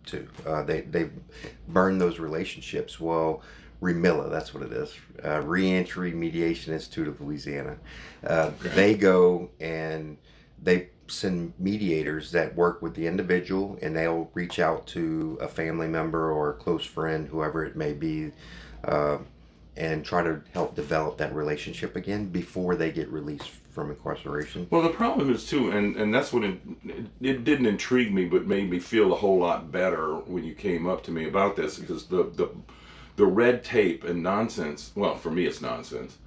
to. 0.08 0.28
Uh, 0.46 0.64
they 0.64 0.82
they 0.82 1.10
burn 1.68 1.98
those 1.98 2.20
relationships. 2.20 3.00
Well, 3.00 3.42
Remilla, 3.82 4.30
that's 4.32 4.54
what 4.54 4.64
it 4.64 4.72
is. 4.72 4.94
Uh, 5.24 5.42
Reentry 5.42 6.12
Mediation 6.14 6.74
Institute 6.74 7.08
of 7.08 7.22
Louisiana. 7.22 7.78
Uh, 8.26 8.52
Okay. 8.60 8.70
They 8.70 8.94
go 8.96 9.50
and 9.60 10.18
they 10.62 10.90
send 11.08 11.54
mediators 11.60 12.32
that 12.32 12.56
work 12.56 12.82
with 12.82 12.96
the 12.96 13.06
individual, 13.06 13.78
and 13.82 13.96
they'll 13.96 14.30
reach 14.34 14.60
out 14.60 14.88
to 14.88 15.38
a 15.42 15.48
family 15.48 15.88
member 15.88 16.32
or 16.32 16.50
a 16.52 16.54
close 16.54 16.86
friend, 16.86 17.28
whoever 17.28 17.64
it 17.64 17.76
may 17.76 17.94
be. 17.94 18.32
Uh, 18.84 19.18
and 19.78 20.06
try 20.06 20.24
to 20.24 20.42
help 20.54 20.74
develop 20.74 21.18
that 21.18 21.36
relationship 21.36 21.96
again 21.98 22.28
before 22.30 22.76
they 22.76 22.92
get 22.92 23.10
released 23.10 23.52
from 23.76 23.92
incarceration. 23.92 24.68
Well, 24.72 24.82
the 24.82 24.90
problem 24.90 25.32
is 25.32 25.46
too, 25.46 25.70
and 25.70 25.98
and 25.98 26.16
that's 26.16 26.32
what 26.32 26.46
it, 26.46 26.60
it 27.22 27.44
didn't 27.44 27.66
intrigue 27.66 28.14
me, 28.14 28.26
but 28.26 28.48
made 28.48 28.70
me 28.70 28.80
feel 28.80 29.12
a 29.12 29.18
whole 29.18 29.38
lot 29.38 29.72
better 29.72 30.16
when 30.16 30.46
you 30.46 30.56
came 30.56 30.88
up 30.88 31.04
to 31.04 31.12
me 31.12 31.28
about 31.28 31.58
this 31.58 31.78
because 31.78 32.06
the 32.06 32.24
the 32.24 32.50
the 33.18 33.26
red 33.26 33.64
tape 33.64 34.06
and 34.06 34.24
nonsense. 34.24 34.92
Well, 34.96 35.16
for 35.16 35.30
me, 35.30 35.46
it's 35.46 35.62
nonsense. 35.62 36.18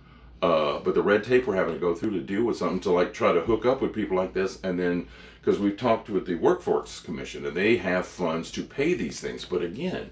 Uh, 0.40 0.78
but 0.78 0.94
the 0.94 1.02
red 1.02 1.24
tape 1.24 1.48
we're 1.48 1.56
having 1.56 1.74
to 1.74 1.80
go 1.80 1.94
through 1.94 2.10
to 2.12 2.20
deal 2.20 2.44
with 2.44 2.56
something 2.56 2.78
to 2.80 2.92
like 2.92 3.12
try 3.12 3.32
to 3.32 3.40
hook 3.40 3.66
up 3.66 3.80
with 3.80 3.94
people 3.94 4.16
like 4.16 4.34
this, 4.34 4.60
and 4.62 4.78
then 4.78 5.08
because 5.40 5.58
we've 5.58 5.76
talked 5.76 6.10
with 6.10 6.26
the 6.26 6.34
Workforce 6.34 7.00
Commission 7.00 7.46
and 7.46 7.56
they 7.56 7.78
have 7.78 8.06
funds 8.06 8.50
to 8.52 8.62
pay 8.62 8.92
these 8.92 9.20
things, 9.20 9.46
but 9.46 9.62
again, 9.62 10.10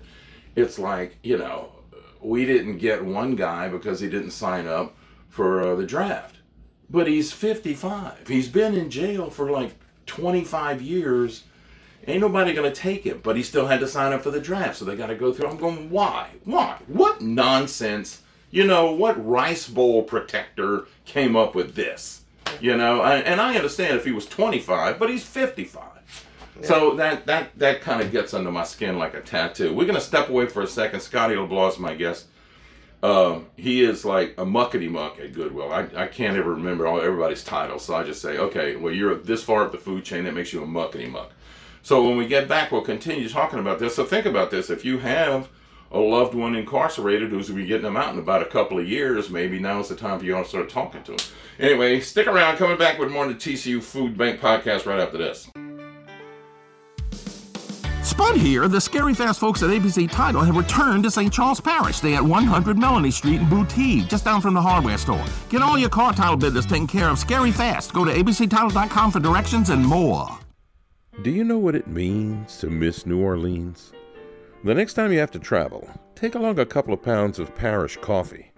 it's 0.57 0.79
like 0.79 1.19
you 1.23 1.37
know 1.37 1.73
we 2.23 2.47
didn't 2.47 2.79
get 2.79 3.05
one 3.05 3.37
guy 3.37 3.69
because 3.69 4.01
he 4.01 4.09
didn't 4.09 4.31
sign 4.31 4.67
up 4.67 4.97
for 5.29 5.63
uh, 5.63 5.75
the 5.77 5.85
draft 5.85 6.36
but 6.89 7.07
he's 7.07 7.33
55 7.33 8.29
he's 8.29 8.49
been 8.49 8.75
in 8.75 8.91
jail 8.91 9.31
for 9.31 9.51
like 9.51 9.75
25 10.07 10.81
years 10.81 11.45
Ain't 12.07 12.21
nobody 12.21 12.53
gonna 12.53 12.71
take 12.71 13.03
him, 13.03 13.21
but 13.23 13.37
he 13.37 13.43
still 13.43 13.67
had 13.67 13.81
to 13.81 13.89
sign 13.89 14.13
up 14.13 14.23
for 14.23 14.31
the 14.31 14.41
draft, 14.41 14.77
so 14.77 14.85
they 14.85 14.95
got 14.95 15.09
to 15.09 15.17
go 15.17 15.33
through. 15.33 15.49
I'm 15.49 15.57
going, 15.57 15.91
why? 15.91 16.31
Why? 16.45 16.79
What 16.87 17.21
nonsense? 17.21 18.23
You 18.53 18.65
know 18.65 18.93
what 18.93 19.25
rice 19.27 19.69
bowl 19.69 20.05
protector 20.05 20.87
came 21.05 21.35
up 21.35 21.57
with 21.57 21.75
this? 21.75 22.23
You 22.61 22.77
know, 22.77 23.01
I, 23.01 23.17
and 23.17 23.41
I 23.41 23.57
understand 23.57 23.97
if 23.97 24.05
he 24.05 24.13
was 24.13 24.25
25, 24.27 25.01
but 25.01 25.11
he's 25.11 25.25
55. 25.25 25.83
So 26.63 26.95
that 26.95 27.27
that 27.27 27.59
that 27.59 27.81
kind 27.83 28.01
of 28.01 28.13
gets 28.13 28.33
under 28.33 28.53
my 28.53 28.65
skin 28.65 28.99
like 28.99 29.15
a 29.15 29.21
tattoo. 29.21 29.75
We're 29.75 29.87
gonna 29.87 30.01
step 30.01 30.29
away 30.29 30.47
for 30.47 30.63
a 30.63 30.67
second. 30.67 31.01
Scotty 31.01 31.35
LeBlanc 31.37 31.75
is 31.75 31.79
my 31.79 31.95
guest. 31.95 32.27
Um, 33.03 33.47
he 33.57 33.85
is 33.85 34.05
like 34.05 34.35
a 34.39 34.45
muckety 34.45 34.91
muck 34.91 35.21
at 35.21 35.33
Goodwill. 35.33 35.71
I, 35.71 35.87
I 35.95 36.07
can't 36.07 36.37
ever 36.37 36.55
remember 36.55 36.87
all 36.87 37.01
everybody's 37.01 37.45
titles, 37.45 37.85
so 37.85 37.95
I 37.95 38.03
just 38.03 38.23
say, 38.23 38.39
okay, 38.39 38.77
well 38.77 38.93
you're 38.93 39.15
this 39.15 39.45
far 39.45 39.65
up 39.65 39.73
the 39.73 39.79
food 39.79 40.05
chain, 40.05 40.25
that 40.25 40.35
makes 40.35 40.53
you 40.53 40.63
a 40.63 40.67
muckety 40.67 41.11
muck. 41.11 41.33
So 41.83 42.03
when 42.03 42.17
we 42.17 42.27
get 42.27 42.49
back, 42.49 42.73
we'll 42.73 42.83
continue 42.83 43.29
talking 43.29 43.61
about 43.61 43.79
this. 43.79 43.95
So 43.95 44.05
think 44.05 44.27
about 44.27 44.51
this: 44.51 44.71
if 44.71 44.85
you 44.85 44.99
have 44.99 45.49
a 45.93 46.01
loved 46.01 46.35
one 46.35 46.57
incarcerated 46.57 47.31
who's 47.31 47.49
going 47.49 47.59
to 47.59 47.63
be 47.63 47.69
getting 47.69 47.85
them 47.85 47.97
out 47.97 48.13
in 48.13 48.19
about 48.19 48.43
a 48.43 48.47
couple 48.47 48.79
of 48.79 48.89
years, 48.89 49.31
maybe 49.31 49.59
now's 49.59 49.89
the 49.89 49.95
time 49.95 50.19
for 50.19 50.25
you 50.25 50.37
all 50.37 50.43
to 50.43 50.49
start 50.49 50.69
talking 50.69 51.03
to 51.05 51.13
them. 51.13 51.27
Anyway, 51.61 52.01
stick 52.01 52.27
around. 52.27 52.57
Coming 52.57 52.77
back 52.77 52.99
with 52.99 53.13
more 53.13 53.27
of 53.27 53.31
the 53.31 53.53
TCU 53.53 53.81
Food 53.81 54.19
Bank 54.19 54.41
podcast 54.41 54.85
right 54.85 54.99
after 54.99 55.17
this. 55.17 55.49
Spud 58.07 58.37
here. 58.37 58.69
The 58.69 58.81
Scary 58.81 59.15
Fast 59.15 59.41
folks 59.41 59.65
at 59.65 59.71
ABC 59.71 60.09
Title 60.09 60.41
have 60.41 60.57
returned 60.57 61.03
to 61.03 61.11
St. 61.11 61.33
Charles 61.33 61.61
Parish. 61.61 61.99
They 61.99 62.15
at 62.15 62.23
100 62.23 62.79
Melanie 62.79 63.11
Street 63.11 63.41
in 63.41 63.47
Boutte, 63.47 64.09
just 64.09 64.25
down 64.25 64.41
from 64.41 64.55
the 64.55 64.63
hardware 64.63 64.97
store. 64.97 65.25
Get 65.49 65.61
all 65.61 65.77
your 65.77 65.89
car 65.89 66.13
title 66.13 66.37
business 66.37 66.67
taken 66.67 66.87
care 66.87 67.09
of 67.09 67.19
scary 67.19 67.51
fast. 67.51 67.93
Go 67.93 68.05
to 68.05 68.13
abctitle.com 68.13 69.11
for 69.11 69.19
directions 69.19 69.71
and 69.71 69.85
more. 69.85 70.29
Do 71.23 71.31
you 71.31 71.43
know 71.43 71.59
what 71.59 71.75
it 71.75 71.89
means 71.89 72.59
to 72.59 72.71
miss 72.71 73.07
New 73.07 73.21
Orleans? 73.21 73.93
The 74.63 74.75
next 74.75 74.95
time 74.95 75.13
you 75.13 75.19
have 75.19 75.33
to 75.33 75.41
travel, 75.41 75.91
take 76.15 76.37
along 76.37 76.61
a 76.61 76.67
couple 76.67 76.95
of 76.95 77.03
pounds 77.03 77.41
of 77.41 77.57
parish 77.57 77.97
coffee, 77.97 78.53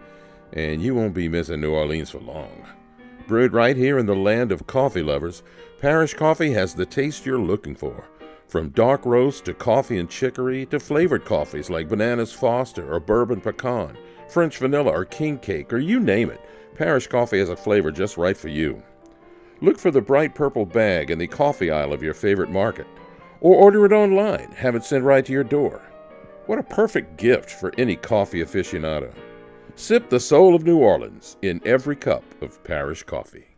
and 0.53 0.79
you 0.79 0.93
won't 0.93 1.15
be 1.15 1.27
missing 1.27 1.61
New 1.61 1.73
Orleans 1.73 2.11
for 2.11 2.19
long. 2.19 2.67
Brewed 3.27 3.53
right 3.53 3.75
here 3.75 3.97
in 3.97 4.05
the 4.05 4.15
land 4.15 4.51
of 4.51 4.67
coffee 4.67 5.03
lovers, 5.03 5.41
Parish 5.79 6.13
Coffee 6.13 6.51
has 6.53 6.75
the 6.75 6.85
taste 6.85 7.25
you're 7.25 7.39
looking 7.39 7.73
for. 7.73 8.05
From 8.49 8.69
dark 8.69 9.05
roast 9.05 9.45
to 9.45 9.53
coffee 9.53 9.99
and 9.99 10.09
chicory 10.09 10.65
to 10.65 10.79
flavored 10.79 11.23
coffees 11.23 11.69
like 11.69 11.87
Bananas 11.87 12.33
Foster 12.33 12.91
or 12.91 12.99
Bourbon 12.99 13.41
Pecan, 13.41 13.95
French 14.27 14.57
Vanilla 14.57 14.89
or 14.89 15.05
King 15.05 15.37
Cake, 15.37 15.71
or 15.71 15.77
you 15.77 15.99
name 15.99 16.31
it, 16.31 16.41
Parish 16.73 17.05
Coffee 17.05 17.37
has 17.37 17.49
a 17.49 17.55
flavor 17.55 17.91
just 17.91 18.17
right 18.17 18.35
for 18.35 18.47
you. 18.47 18.81
Look 19.61 19.77
for 19.77 19.91
the 19.91 20.01
bright 20.01 20.33
purple 20.33 20.65
bag 20.65 21.11
in 21.11 21.19
the 21.19 21.27
coffee 21.27 21.69
aisle 21.69 21.93
of 21.93 22.01
your 22.01 22.15
favorite 22.15 22.49
market, 22.49 22.87
or 23.39 23.55
order 23.55 23.85
it 23.85 23.91
online, 23.91 24.51
have 24.53 24.73
it 24.73 24.83
sent 24.83 25.03
right 25.03 25.23
to 25.25 25.31
your 25.31 25.43
door. 25.43 25.83
What 26.47 26.57
a 26.57 26.63
perfect 26.63 27.17
gift 27.17 27.51
for 27.51 27.71
any 27.77 27.95
coffee 27.97 28.43
aficionado. 28.43 29.13
Sip 29.75 30.09
the 30.09 30.19
soul 30.19 30.55
of 30.55 30.63
New 30.63 30.79
Orleans 30.79 31.37
in 31.43 31.61
every 31.65 31.95
cup 31.95 32.23
of 32.41 32.63
Parish 32.63 33.03
Coffee. 33.03 33.48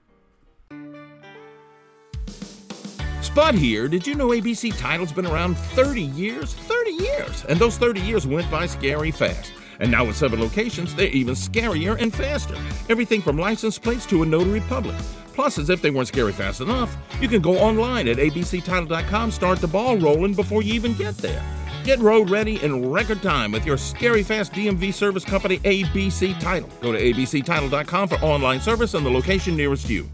Spud 3.32 3.56
here. 3.56 3.88
Did 3.88 4.06
you 4.06 4.16
know 4.16 4.28
ABC 4.28 4.78
Title's 4.78 5.14
been 5.14 5.26
around 5.26 5.58
30 5.58 6.02
years? 6.02 6.54
30 6.54 6.92
years! 6.92 7.46
And 7.46 7.58
those 7.58 7.78
30 7.78 8.02
years 8.02 8.28
went 8.28 8.52
by 8.52 8.66
scary 8.66 9.10
fast. 9.10 9.54
And 9.80 9.90
now 9.90 10.04
with 10.04 10.18
seven 10.18 10.42
locations, 10.42 10.94
they're 10.94 11.08
even 11.08 11.34
scarier 11.34 11.98
and 11.98 12.14
faster. 12.14 12.58
Everything 12.90 13.22
from 13.22 13.38
license 13.38 13.80
plates 13.80 14.06
to 14.08 14.24
a 14.24 14.26
notary 14.26 14.60
public. 14.60 14.98
Plus, 15.34 15.58
as 15.58 15.70
if 15.70 15.82
they 15.82 15.92
weren't 15.92 16.10
scary 16.10 16.34
fast 16.34 16.60
enough, 16.60 16.98
you 17.22 17.30
can 17.30 17.42
go 17.42 17.58
online 17.58 18.10
at 18.10 18.18
abctitle.com, 18.18 19.32
start 19.32 19.60
the 19.60 19.68
ball 19.68 19.98
rolling 19.98 20.34
before 20.34 20.62
you 20.62 20.74
even 20.74 20.94
get 20.96 21.16
there. 21.20 21.42
Get 21.86 22.00
road 22.00 22.30
ready 22.30 22.62
in 22.62 22.92
record 22.92 23.22
time 23.22 23.54
with 23.54 23.66
your 23.66 23.78
scary 23.78 24.24
fast 24.24 24.52
DMV 24.52 24.94
service 24.94 25.24
company, 25.24 25.60
ABC 25.60 26.38
Title. 26.42 26.70
Go 26.82 26.92
to 26.92 27.00
abctitle.com 27.00 28.10
for 28.10 28.16
online 28.16 28.60
service 28.60 28.94
and 28.94 29.06
the 29.06 29.10
location 29.10 29.56
nearest 29.56 29.90
you. 29.90 30.10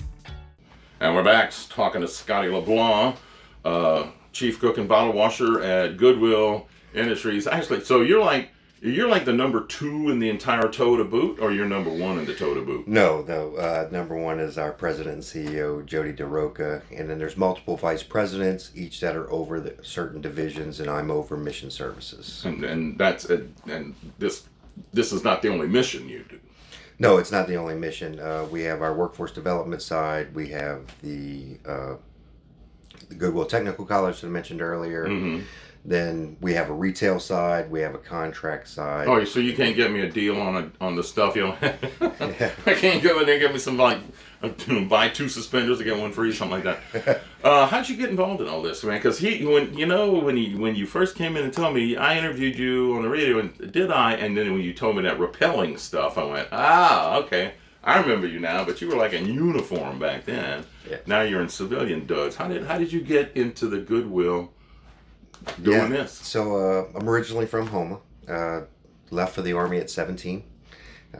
And 0.99 1.13
we're 1.13 1.23
back 1.23 1.53
talking 1.69 2.01
to 2.01 2.07
Scotty 2.07 2.49
LeBlanc, 2.49 3.17
uh, 3.63 4.07
chief 4.31 4.59
cook 4.59 4.79
and 4.79 4.87
bottle 4.87 5.13
washer 5.13 5.61
at 5.61 5.97
Goodwill 5.97 6.67
Industries. 6.95 7.45
Actually, 7.45 7.83
so 7.83 8.01
you're 8.01 8.23
like 8.23 8.49
you're 8.81 9.07
like 9.07 9.25
the 9.25 9.33
number 9.33 9.63
two 9.65 10.09
in 10.09 10.17
the 10.17 10.29
entire 10.29 10.67
toe 10.69 10.97
to 10.97 11.03
boot, 11.03 11.39
or 11.39 11.51
you're 11.51 11.67
number 11.67 11.91
one 11.91 12.17
in 12.17 12.25
the 12.25 12.33
toe 12.33 12.55
to 12.55 12.61
boot. 12.61 12.87
No, 12.87 13.23
no. 13.27 13.55
Uh, 13.55 13.87
number 13.91 14.15
one 14.15 14.39
is 14.39 14.57
our 14.57 14.71
president 14.71 15.15
and 15.15 15.23
CEO, 15.23 15.85
Jody 15.85 16.13
DeRoca, 16.13 16.81
and 16.95 17.07
then 17.07 17.19
there's 17.19 17.37
multiple 17.37 17.77
vice 17.77 18.03
presidents, 18.03 18.71
each 18.73 18.99
that 19.01 19.15
are 19.15 19.29
over 19.31 19.59
the 19.59 19.75
certain 19.83 20.19
divisions, 20.19 20.79
and 20.79 20.89
I'm 20.89 21.11
over 21.11 21.37
mission 21.37 21.69
services. 21.69 22.43
And 22.43 22.63
and 22.63 22.97
that's 22.97 23.25
and 23.25 23.93
this 24.17 24.47
this 24.93 25.11
is 25.11 25.23
not 25.23 25.43
the 25.43 25.49
only 25.49 25.67
mission 25.67 26.09
you 26.09 26.25
do. 26.27 26.39
No, 26.99 27.17
it's 27.17 27.31
not 27.31 27.47
the 27.47 27.55
only 27.55 27.75
mission. 27.75 28.19
Uh, 28.19 28.47
we 28.49 28.63
have 28.63 28.81
our 28.81 28.93
workforce 28.93 29.31
development 29.31 29.81
side. 29.81 30.33
We 30.33 30.49
have 30.49 30.81
the, 31.01 31.57
uh, 31.65 31.95
the 33.09 33.15
Goodwill 33.15 33.45
Technical 33.45 33.85
College 33.85 34.21
that 34.21 34.27
I 34.27 34.29
mentioned 34.31 34.61
earlier. 34.61 35.05
Mm-hmm. 35.05 35.43
Then 35.85 36.37
we 36.41 36.53
have 36.53 36.69
a 36.69 36.73
retail 36.73 37.19
side. 37.19 37.71
We 37.71 37.79
have 37.81 37.95
a 37.95 37.99
contract 37.99 38.67
side. 38.67 39.07
Oh, 39.07 39.23
so 39.23 39.39
you 39.39 39.55
can't 39.55 39.75
get 39.75 39.91
me 39.91 40.01
a 40.01 40.11
deal 40.11 40.41
on 40.41 40.57
a, 40.57 40.83
on 40.83 40.95
the 40.95 41.03
stuff 41.03 41.35
you 41.35 41.43
don't 41.43 41.63
I 42.65 42.73
can't 42.73 43.01
go 43.01 43.19
in 43.21 43.25
there 43.25 43.35
and 43.35 43.41
get 43.41 43.53
me 43.53 43.59
some 43.59 43.77
like 43.77 43.99
buy 44.89 45.09
two 45.09 45.29
suspenders 45.29 45.77
to 45.77 45.83
get 45.83 45.97
one 45.97 46.11
free, 46.11 46.33
something 46.33 46.63
like 46.63 46.81
that. 46.91 47.21
Uh, 47.43 47.67
how'd 47.67 47.87
you 47.87 47.95
get 47.95 48.09
involved 48.09 48.41
in 48.41 48.47
all 48.47 48.61
this, 48.61 48.83
man? 48.83 48.97
Because 48.97 49.19
he, 49.19 49.45
when 49.45 49.77
you 49.77 49.85
know, 49.85 50.11
when 50.13 50.35
he, 50.35 50.55
when 50.55 50.75
you 50.75 50.85
first 50.87 51.15
came 51.15 51.37
in 51.37 51.43
and 51.43 51.53
told 51.53 51.75
me, 51.75 51.95
I 51.95 52.17
interviewed 52.17 52.57
you 52.57 52.95
on 52.95 53.03
the 53.03 53.09
radio, 53.09 53.39
and 53.39 53.71
did 53.71 53.91
I? 53.91 54.13
And 54.13 54.35
then 54.35 54.51
when 54.53 54.61
you 54.61 54.73
told 54.73 54.95
me 54.95 55.03
that 55.03 55.17
rappelling 55.19 55.77
stuff, 55.77 56.17
I 56.17 56.23
went, 56.23 56.47
ah, 56.51 57.17
okay, 57.17 57.53
I 57.83 57.99
remember 58.01 58.27
you 58.27 58.39
now. 58.39 58.65
But 58.65 58.81
you 58.81 58.89
were 58.89 58.95
like 58.95 59.13
in 59.13 59.25
uniform 59.31 59.99
back 59.99 60.25
then. 60.25 60.65
Yeah. 60.89 60.97
Now 61.05 61.21
you're 61.21 61.41
in 61.41 61.49
civilian 61.49 62.07
duds. 62.07 62.35
How 62.35 62.47
did 62.47 62.65
how 62.65 62.77
did 62.79 62.91
you 62.91 63.01
get 63.01 63.31
into 63.37 63.67
the 63.67 63.79
Goodwill 63.79 64.51
doing 65.61 65.77
Yeah. 65.77 65.87
this? 65.89 66.11
So 66.13 66.55
uh, 66.57 66.87
I'm 66.99 67.07
originally 67.07 67.45
from 67.45 67.67
Houma. 67.67 67.99
Uh, 68.27 68.61
left 69.11 69.35
for 69.35 69.41
the 69.43 69.53
army 69.53 69.77
at 69.77 69.89
17. 69.89 70.43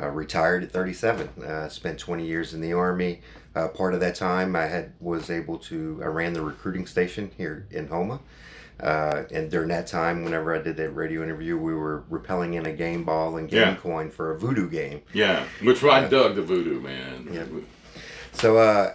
Uh, 0.01 0.07
retired 0.09 0.63
at 0.63 0.71
37. 0.71 1.29
Uh, 1.41 1.69
spent 1.69 1.97
20 1.99 2.25
years 2.25 2.53
in 2.53 2.59
the 2.59 2.73
army. 2.73 3.21
Uh, 3.57 3.67
part 3.69 3.93
of 3.95 3.99
that 3.99 4.13
time, 4.13 4.55
I 4.55 4.65
had 4.67 4.93
was 4.99 5.29
able 5.31 5.57
to. 5.59 5.99
I 6.03 6.07
ran 6.07 6.33
the 6.33 6.41
recruiting 6.43 6.85
station 6.85 7.31
here 7.37 7.65
in 7.71 7.87
Houma. 7.87 8.19
Uh, 8.79 9.23
and 9.33 9.49
during 9.49 9.69
that 9.69 9.87
time, 9.87 10.23
whenever 10.23 10.53
I 10.55 10.61
did 10.61 10.77
that 10.77 10.91
radio 10.91 11.23
interview, 11.23 11.57
we 11.57 11.73
were 11.73 12.03
rappelling 12.11 12.53
in 12.53 12.67
a 12.67 12.71
game 12.71 13.03
ball 13.03 13.37
and 13.37 13.49
game 13.49 13.59
Yeah. 13.59 13.75
coin 13.75 14.11
for 14.11 14.31
a 14.31 14.37
voodoo 14.37 14.69
game. 14.69 15.01
Yeah, 15.13 15.43
which 15.63 15.83
I 15.83 16.07
dug 16.07 16.35
the 16.35 16.43
voodoo 16.43 16.79
man. 16.79 17.27
Yeah. 17.31 17.45
So 18.33 18.57
uh, 18.57 18.91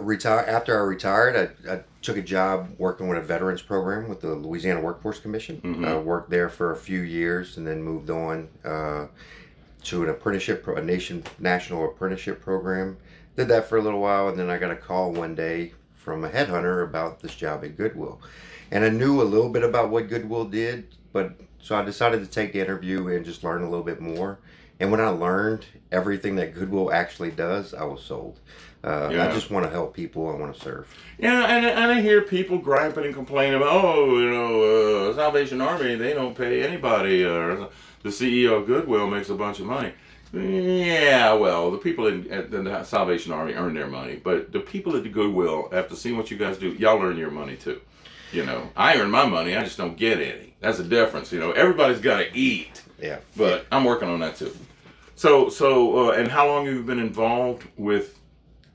retire 0.00 0.44
after 0.46 0.78
I 0.78 0.82
retired, 0.84 1.34
I, 1.66 1.72
I 1.72 1.80
took 2.00 2.16
a 2.16 2.22
job 2.22 2.68
working 2.78 3.08
with 3.08 3.18
a 3.18 3.22
veterans 3.22 3.62
program 3.62 4.08
with 4.08 4.20
the 4.20 4.34
Louisiana 4.36 4.80
Workforce 4.80 5.18
Commission. 5.18 5.60
Mhm. 5.64 5.84
I 5.88 5.96
worked 5.98 6.30
there 6.30 6.48
for 6.48 6.70
a 6.70 6.76
few 6.76 7.00
years 7.00 7.56
and 7.56 7.66
then 7.66 7.82
moved 7.82 8.10
on 8.10 8.46
uh, 8.64 9.06
to 9.84 10.04
an 10.04 10.10
apprenticeship, 10.10 10.64
a 10.68 10.80
nation 10.80 11.24
national 11.40 11.84
apprenticeship 11.86 12.40
program. 12.40 12.98
Did 13.36 13.48
that 13.48 13.68
for 13.68 13.78
a 13.78 13.82
little 13.82 14.00
while, 14.00 14.28
and 14.28 14.38
then 14.38 14.48
I 14.50 14.58
got 14.58 14.70
a 14.70 14.76
call 14.76 15.12
one 15.12 15.34
day 15.34 15.72
from 15.94 16.24
a 16.24 16.28
headhunter 16.28 16.84
about 16.84 17.20
this 17.20 17.34
job 17.34 17.64
at 17.64 17.76
Goodwill, 17.76 18.20
and 18.70 18.84
I 18.84 18.90
knew 18.90 19.20
a 19.20 19.24
little 19.24 19.48
bit 19.48 19.64
about 19.64 19.90
what 19.90 20.08
Goodwill 20.08 20.44
did, 20.44 20.94
but 21.12 21.32
so 21.60 21.74
I 21.76 21.82
decided 21.82 22.20
to 22.20 22.26
take 22.30 22.52
the 22.52 22.60
interview 22.60 23.08
and 23.08 23.24
just 23.24 23.42
learn 23.42 23.62
a 23.62 23.68
little 23.68 23.84
bit 23.84 24.00
more. 24.00 24.38
And 24.80 24.90
when 24.90 25.00
I 25.00 25.08
learned 25.08 25.64
everything 25.92 26.36
that 26.36 26.54
Goodwill 26.54 26.92
actually 26.92 27.30
does, 27.30 27.72
I 27.74 27.84
was 27.84 28.02
sold. 28.02 28.40
Uh, 28.82 29.08
Yeah. 29.12 29.28
I 29.28 29.32
just 29.32 29.50
want 29.50 29.64
to 29.64 29.70
help 29.70 29.94
people. 29.94 30.28
I 30.28 30.34
want 30.34 30.54
to 30.54 30.60
serve. 30.60 30.94
Yeah, 31.18 31.44
and, 31.46 31.64
and 31.64 31.90
I 31.92 32.00
hear 32.02 32.20
people 32.22 32.58
griping 32.58 33.04
and 33.04 33.14
complaining 33.14 33.54
about, 33.54 33.82
oh, 33.84 34.18
you 34.18 34.30
know, 34.30 35.10
uh, 35.10 35.14
Salvation 35.14 35.60
Army, 35.60 35.94
they 35.94 36.12
don't 36.12 36.36
pay 36.36 36.62
anybody, 36.62 37.24
or 37.24 37.68
the 38.02 38.08
CEO 38.10 38.58
of 38.60 38.66
Goodwill 38.66 39.06
makes 39.06 39.30
a 39.30 39.34
bunch 39.34 39.58
of 39.60 39.66
money. 39.66 39.92
Yeah, 40.42 41.32
well, 41.34 41.70
the 41.70 41.78
people 41.78 42.06
in 42.06 42.30
at 42.30 42.50
the 42.50 42.82
Salvation 42.84 43.32
Army 43.32 43.54
earn 43.54 43.74
their 43.74 43.86
money, 43.88 44.16
but 44.16 44.52
the 44.52 44.60
people 44.60 44.96
at 44.96 45.02
the 45.02 45.08
Goodwill, 45.08 45.68
after 45.72 45.94
seeing 45.96 46.16
what 46.16 46.30
you 46.30 46.36
guys 46.36 46.58
do, 46.58 46.68
y'all 46.74 47.02
earn 47.02 47.16
your 47.16 47.30
money 47.30 47.56
too. 47.56 47.80
You 48.32 48.44
know, 48.44 48.68
I 48.76 48.96
earn 48.98 49.10
my 49.10 49.26
money, 49.26 49.56
I 49.56 49.62
just 49.64 49.78
don't 49.78 49.96
get 49.96 50.20
any. 50.20 50.54
That's 50.60 50.78
the 50.78 50.84
difference. 50.84 51.30
You 51.32 51.38
know, 51.40 51.52
everybody's 51.52 52.00
got 52.00 52.18
to 52.18 52.36
eat, 52.36 52.82
Yeah. 53.00 53.18
but 53.36 53.66
I'm 53.70 53.84
working 53.84 54.08
on 54.08 54.20
that 54.20 54.36
too. 54.36 54.54
So, 55.14 55.48
so, 55.48 56.08
uh, 56.08 56.12
and 56.12 56.26
how 56.28 56.48
long 56.48 56.66
have 56.66 56.74
you 56.74 56.82
been 56.82 56.98
involved 56.98 57.64
with? 57.76 58.18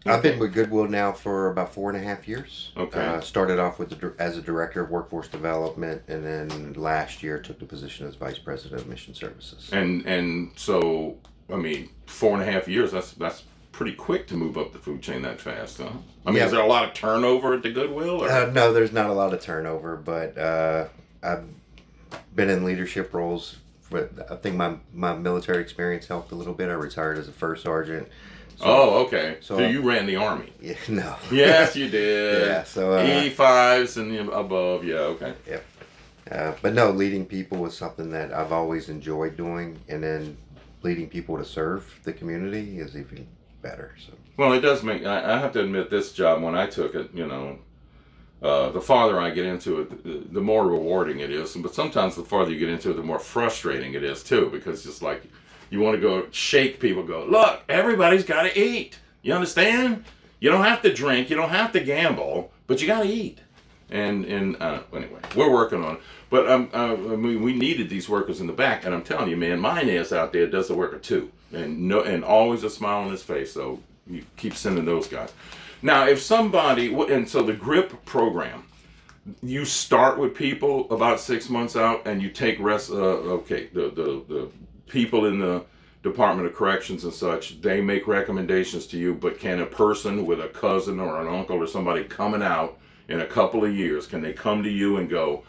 I've 0.05 0.23
been 0.23 0.39
with 0.39 0.53
Goodwill 0.53 0.87
now 0.87 1.11
for 1.11 1.51
about 1.51 1.73
four 1.73 1.89
and 1.89 1.99
a 1.99 2.01
half 2.01 2.25
years. 2.25 2.71
Okay. 2.77 3.05
Uh, 3.05 3.19
started 3.19 3.59
off 3.59 3.77
with 3.79 3.89
the, 3.89 4.13
as 4.17 4.37
a 4.37 4.41
director 4.41 4.81
of 4.81 4.89
workforce 4.89 5.27
development, 5.27 6.03
and 6.07 6.23
then 6.25 6.73
last 6.73 7.21
year 7.21 7.37
took 7.37 7.59
the 7.59 7.65
position 7.65 8.07
as 8.07 8.15
vice 8.15 8.39
president 8.39 8.81
of 8.81 8.87
mission 8.87 9.13
services. 9.13 9.69
And 9.73 10.05
and 10.05 10.51
so 10.55 11.17
I 11.51 11.55
mean, 11.55 11.89
four 12.05 12.33
and 12.39 12.47
a 12.47 12.51
half 12.51 12.67
years. 12.67 12.91
That's 12.91 13.11
that's 13.13 13.43
pretty 13.71 13.93
quick 13.93 14.27
to 14.27 14.35
move 14.35 14.57
up 14.57 14.73
the 14.73 14.79
food 14.79 15.01
chain 15.01 15.21
that 15.21 15.39
fast, 15.39 15.77
huh? 15.77 15.89
I 16.25 16.29
mean, 16.31 16.37
Yeah. 16.37 16.45
is 16.45 16.51
there 16.51 16.61
a 16.61 16.65
lot 16.67 16.83
of 16.85 16.93
turnover 16.93 17.53
at 17.53 17.63
the 17.63 17.71
Goodwill? 17.71 18.23
Or? 18.23 18.29
Uh, 18.29 18.51
no, 18.51 18.73
there's 18.73 18.91
not 18.91 19.09
a 19.09 19.13
lot 19.13 19.33
of 19.33 19.41
turnover, 19.41 19.95
but 19.95 20.37
uh, 20.37 20.87
I've 21.23 21.45
been 22.35 22.49
in 22.49 22.65
leadership 22.65 23.13
roles. 23.13 23.57
But 23.91 24.11
I 24.29 24.35
think 24.35 24.55
my, 24.55 24.75
my 24.93 25.15
military 25.15 25.61
experience 25.63 26.05
helped 26.07 26.31
a 26.31 26.35
little 26.35 26.53
bit. 26.53 26.69
I 26.69 26.73
retired 26.73 27.17
as 27.17 27.27
a 27.27 27.31
first 27.31 27.63
sergeant. 27.63 28.07
oh, 28.61 29.05
okay. 29.05 29.37
So, 29.41 29.57
so- 29.57 29.65
you 29.67 29.81
ran 29.81 30.05
the 30.05 30.17
army. 30.17 30.51
Yeah, 30.61 30.75
no. 30.89 31.15
Yes, 31.31 31.75
you 31.75 31.89
did. 31.89 32.47
Yeah, 32.47 32.63
so, 32.65 32.93
uh, 32.99 33.03
E 33.23 33.29
fives 33.29 33.97
and 33.97 34.11
the 34.11 34.31
above. 34.31 34.83
Yeah, 34.83 34.95
okay. 35.15 35.33
Yep. 35.47 35.65
Uh, 36.29 36.53
but 36.61 36.73
no, 36.75 36.91
leading 36.91 37.25
people 37.25 37.57
was 37.57 37.75
something 37.75 38.11
that 38.11 38.31
I've 38.31 38.51
always 38.51 38.89
enjoyed 38.89 39.35
doing, 39.35 39.79
and 39.87 40.03
then 40.03 40.37
leading 40.81 41.09
people 41.09 41.37
to 41.37 41.45
serve 41.45 41.99
the 42.03 42.13
community 42.13 42.79
is 42.79 42.95
even 42.95 43.27
better. 43.61 43.95
So 44.05 44.13
Well, 44.37 44.53
it 44.53 44.61
does 44.61 44.83
make. 44.83 45.05
I, 45.05 45.35
I 45.35 45.39
have 45.39 45.53
to 45.53 45.61
admit, 45.61 45.89
this 45.89 46.13
job 46.13 46.41
when 46.41 46.55
I 46.55 46.67
took 46.67 46.95
it, 46.95 47.13
you 47.13 47.27
know, 47.27 47.59
uh, 48.41 48.69
the 48.69 48.79
farther 48.81 49.19
I 49.19 49.31
get 49.31 49.45
into 49.45 49.81
it, 49.81 50.03
the, 50.03 50.33
the 50.33 50.41
more 50.41 50.65
rewarding 50.65 51.19
it 51.19 51.29
is. 51.29 51.55
But 51.55 51.73
sometimes 51.75 52.15
the 52.15 52.23
farther 52.23 52.51
you 52.51 52.59
get 52.59 52.69
into 52.69 52.91
it, 52.91 52.93
the 52.93 53.03
more 53.03 53.19
frustrating 53.19 53.93
it 53.93 54.03
is 54.03 54.23
too, 54.23 54.49
because 54.51 54.85
it's 54.85 55.01
like 55.01 55.23
you 55.69 55.81
want 55.81 55.95
to 55.95 56.01
go 56.01 56.27
shake 56.31 56.79
people. 56.79 57.03
Go 57.03 57.25
look, 57.25 57.63
everybody's 57.67 58.23
got 58.23 58.43
to 58.43 58.57
eat. 58.59 58.99
You 59.21 59.33
understand? 59.33 60.05
You 60.39 60.49
don't 60.49 60.63
have 60.63 60.81
to 60.83 60.93
drink. 60.93 61.29
You 61.29 61.35
don't 61.35 61.49
have 61.49 61.73
to 61.73 61.81
gamble, 61.81 62.53
but 62.65 62.81
you 62.81 62.87
got 62.87 63.03
to 63.03 63.09
eat. 63.09 63.41
And 63.91 64.25
and 64.25 64.61
uh, 64.61 64.81
anyway, 64.93 65.19
we're 65.35 65.51
working 65.51 65.83
on 65.83 65.95
it. 65.95 66.01
But 66.29 66.49
um, 66.49 66.69
uh, 66.73 66.93
I 66.93 67.15
mean, 67.15 67.41
we 67.41 67.53
needed 67.53 67.89
these 67.89 68.07
workers 68.07 68.39
in 68.39 68.47
the 68.47 68.53
back, 68.53 68.85
and 68.85 68.93
I'm 68.93 69.03
telling 69.03 69.29
you, 69.29 69.37
man, 69.37 69.59
mine 69.59 69.89
is 69.89 70.13
out 70.13 70.31
there 70.31 70.45
does 70.47 70.67
the 70.67 70.75
worker 70.75 70.99
too, 70.99 71.31
and 71.51 71.87
no, 71.87 72.01
and 72.01 72.23
always 72.23 72.63
a 72.63 72.69
smile 72.69 73.03
on 73.03 73.11
his 73.11 73.23
face. 73.23 73.51
So 73.51 73.79
you 74.05 74.23
keep 74.37 74.53
sending 74.53 74.85
those 74.85 75.07
guys. 75.07 75.33
Now, 75.81 76.07
if 76.07 76.21
somebody, 76.21 76.93
and 76.93 77.27
so 77.27 77.41
the 77.41 77.53
GRIP 77.53 78.05
program, 78.05 78.65
you 79.41 79.65
start 79.65 80.19
with 80.19 80.35
people 80.35 80.91
about 80.91 81.19
six 81.19 81.49
months 81.49 81.75
out, 81.75 82.05
and 82.05 82.21
you 82.21 82.29
take 82.29 82.59
rest. 82.59 82.91
Uh, 82.91 82.95
okay, 82.95 83.69
the 83.73 83.89
the 83.89 84.23
the 84.27 84.49
people 84.87 85.25
in 85.25 85.39
the 85.39 85.63
Department 86.03 86.47
of 86.47 86.55
Corrections 86.55 87.03
and 87.03 87.13
such, 87.13 87.61
they 87.61 87.81
make 87.81 88.07
recommendations 88.07 88.87
to 88.87 88.97
you. 88.97 89.13
But 89.13 89.39
can 89.39 89.59
a 89.59 89.65
person 89.65 90.25
with 90.25 90.39
a 90.39 90.47
cousin 90.47 90.99
or 90.99 91.21
an 91.21 91.27
uncle 91.27 91.57
or 91.57 91.67
somebody 91.67 92.03
coming 92.03 92.41
out 92.41 92.77
in 93.09 93.21
a 93.21 93.25
couple 93.25 93.65
of 93.65 93.75
years, 93.75 94.07
can 94.07 94.21
they 94.21 94.33
come 94.33 94.63
to 94.63 94.69
you 94.69 94.97
and 94.97 95.09
go, 95.09 95.43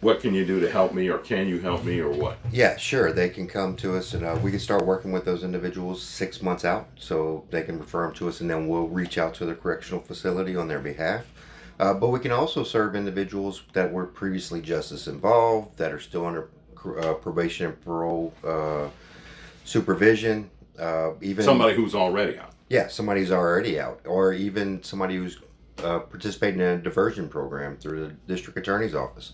"What 0.00 0.20
can 0.20 0.34
you 0.34 0.44
do 0.46 0.60
to 0.60 0.70
help 0.70 0.92
me?" 0.92 1.08
or 1.08 1.18
"Can 1.18 1.48
you 1.48 1.58
help 1.58 1.82
me?" 1.84 1.98
or 2.00 2.10
what? 2.10 2.38
yeah, 2.52 2.76
sure, 2.76 3.12
they 3.12 3.30
can 3.30 3.46
come 3.46 3.74
to 3.76 3.96
us, 3.96 4.14
and 4.14 4.24
uh, 4.24 4.38
we 4.42 4.50
can 4.50 4.60
start 4.60 4.84
working 4.84 5.10
with 5.10 5.24
those 5.24 5.42
individuals 5.42 6.02
six 6.02 6.42
months 6.42 6.64
out, 6.64 6.88
so 6.96 7.44
they 7.50 7.62
can 7.62 7.78
refer 7.78 8.02
them 8.02 8.14
to 8.16 8.28
us, 8.28 8.40
and 8.40 8.50
then 8.50 8.68
we'll 8.68 8.88
reach 8.88 9.18
out 9.18 9.34
to 9.34 9.46
the 9.46 9.54
correctional 9.54 10.00
facility 10.00 10.54
on 10.54 10.68
their 10.68 10.78
behalf. 10.78 11.24
Uh, 11.78 11.94
but 11.94 12.08
we 12.08 12.20
can 12.20 12.30
also 12.30 12.62
serve 12.62 12.94
individuals 12.94 13.62
that 13.72 13.90
were 13.90 14.04
previously 14.04 14.60
justice 14.60 15.06
involved, 15.06 15.78
that 15.78 15.92
are 15.92 16.00
still 16.00 16.26
under 16.26 16.50
uh, 17.02 17.14
probation 17.14 17.66
and 17.66 17.80
parole 17.82 18.34
uh, 18.44 18.88
supervision. 19.64 20.50
Uh, 20.78 21.12
even 21.22 21.44
Somebody 21.44 21.74
who's 21.74 21.94
already 21.94 22.38
out. 22.38 22.52
Yeah, 22.68 22.88
somebody 22.88 23.20
who's 23.20 23.32
already 23.32 23.80
out, 23.80 24.00
or 24.04 24.34
even 24.34 24.82
somebody 24.82 25.16
who's 25.16 25.38
uh, 25.84 26.00
participating 26.00 26.60
in 26.60 26.66
a 26.66 26.78
diversion 26.78 27.28
program 27.28 27.76
through 27.76 28.06
the 28.06 28.12
district 28.32 28.58
attorney's 28.58 28.94
office. 28.94 29.32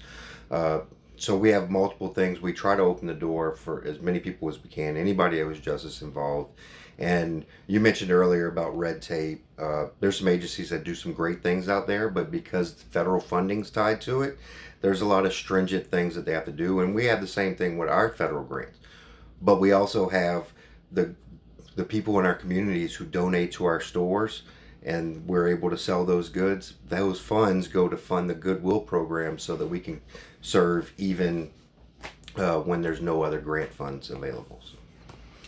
Uh, 0.50 0.80
so 1.16 1.36
we 1.36 1.50
have 1.50 1.70
multiple 1.70 2.08
things. 2.08 2.40
We 2.40 2.52
try 2.52 2.76
to 2.76 2.82
open 2.82 3.06
the 3.06 3.14
door 3.14 3.54
for 3.56 3.84
as 3.84 4.00
many 4.00 4.20
people 4.20 4.48
as 4.48 4.62
we 4.62 4.68
can. 4.68 4.96
Anybody 4.96 5.38
that 5.38 5.50
is 5.50 5.60
justice 5.60 6.02
involved. 6.02 6.52
And 6.98 7.44
you 7.66 7.80
mentioned 7.80 8.10
earlier 8.10 8.48
about 8.48 8.76
red 8.76 9.02
tape. 9.02 9.44
Uh, 9.58 9.86
there's 10.00 10.18
some 10.18 10.28
agencies 10.28 10.70
that 10.70 10.84
do 10.84 10.94
some 10.94 11.12
great 11.12 11.42
things 11.42 11.68
out 11.68 11.86
there, 11.86 12.08
but 12.08 12.30
because 12.30 12.72
federal 12.90 13.20
funding's 13.20 13.70
tied 13.70 14.00
to 14.02 14.22
it, 14.22 14.38
there's 14.80 15.00
a 15.00 15.06
lot 15.06 15.26
of 15.26 15.32
stringent 15.32 15.86
things 15.90 16.14
that 16.14 16.24
they 16.24 16.32
have 16.32 16.44
to 16.46 16.52
do. 16.52 16.80
And 16.80 16.94
we 16.94 17.06
have 17.06 17.20
the 17.20 17.26
same 17.26 17.54
thing 17.54 17.76
with 17.76 17.88
our 17.88 18.10
federal 18.10 18.44
grants. 18.44 18.78
But 19.42 19.60
we 19.60 19.72
also 19.72 20.08
have 20.08 20.52
the 20.92 21.14
the 21.76 21.84
people 21.84 22.18
in 22.18 22.24
our 22.24 22.34
communities 22.34 22.94
who 22.94 23.04
donate 23.04 23.52
to 23.52 23.66
our 23.66 23.80
stores 23.80 24.42
and 24.86 25.26
we're 25.26 25.48
able 25.48 25.68
to 25.68 25.76
sell 25.76 26.04
those 26.04 26.28
goods 26.28 26.74
those 26.88 27.20
funds 27.20 27.68
go 27.68 27.88
to 27.88 27.96
fund 27.96 28.30
the 28.30 28.34
goodwill 28.34 28.80
program 28.80 29.38
so 29.38 29.56
that 29.56 29.66
we 29.66 29.80
can 29.80 30.00
serve 30.40 30.92
even 30.96 31.50
uh, 32.36 32.60
when 32.60 32.80
there's 32.80 33.00
no 33.00 33.22
other 33.22 33.40
grant 33.40 33.72
funds 33.72 34.10
available 34.10 34.60
so, 34.62 34.76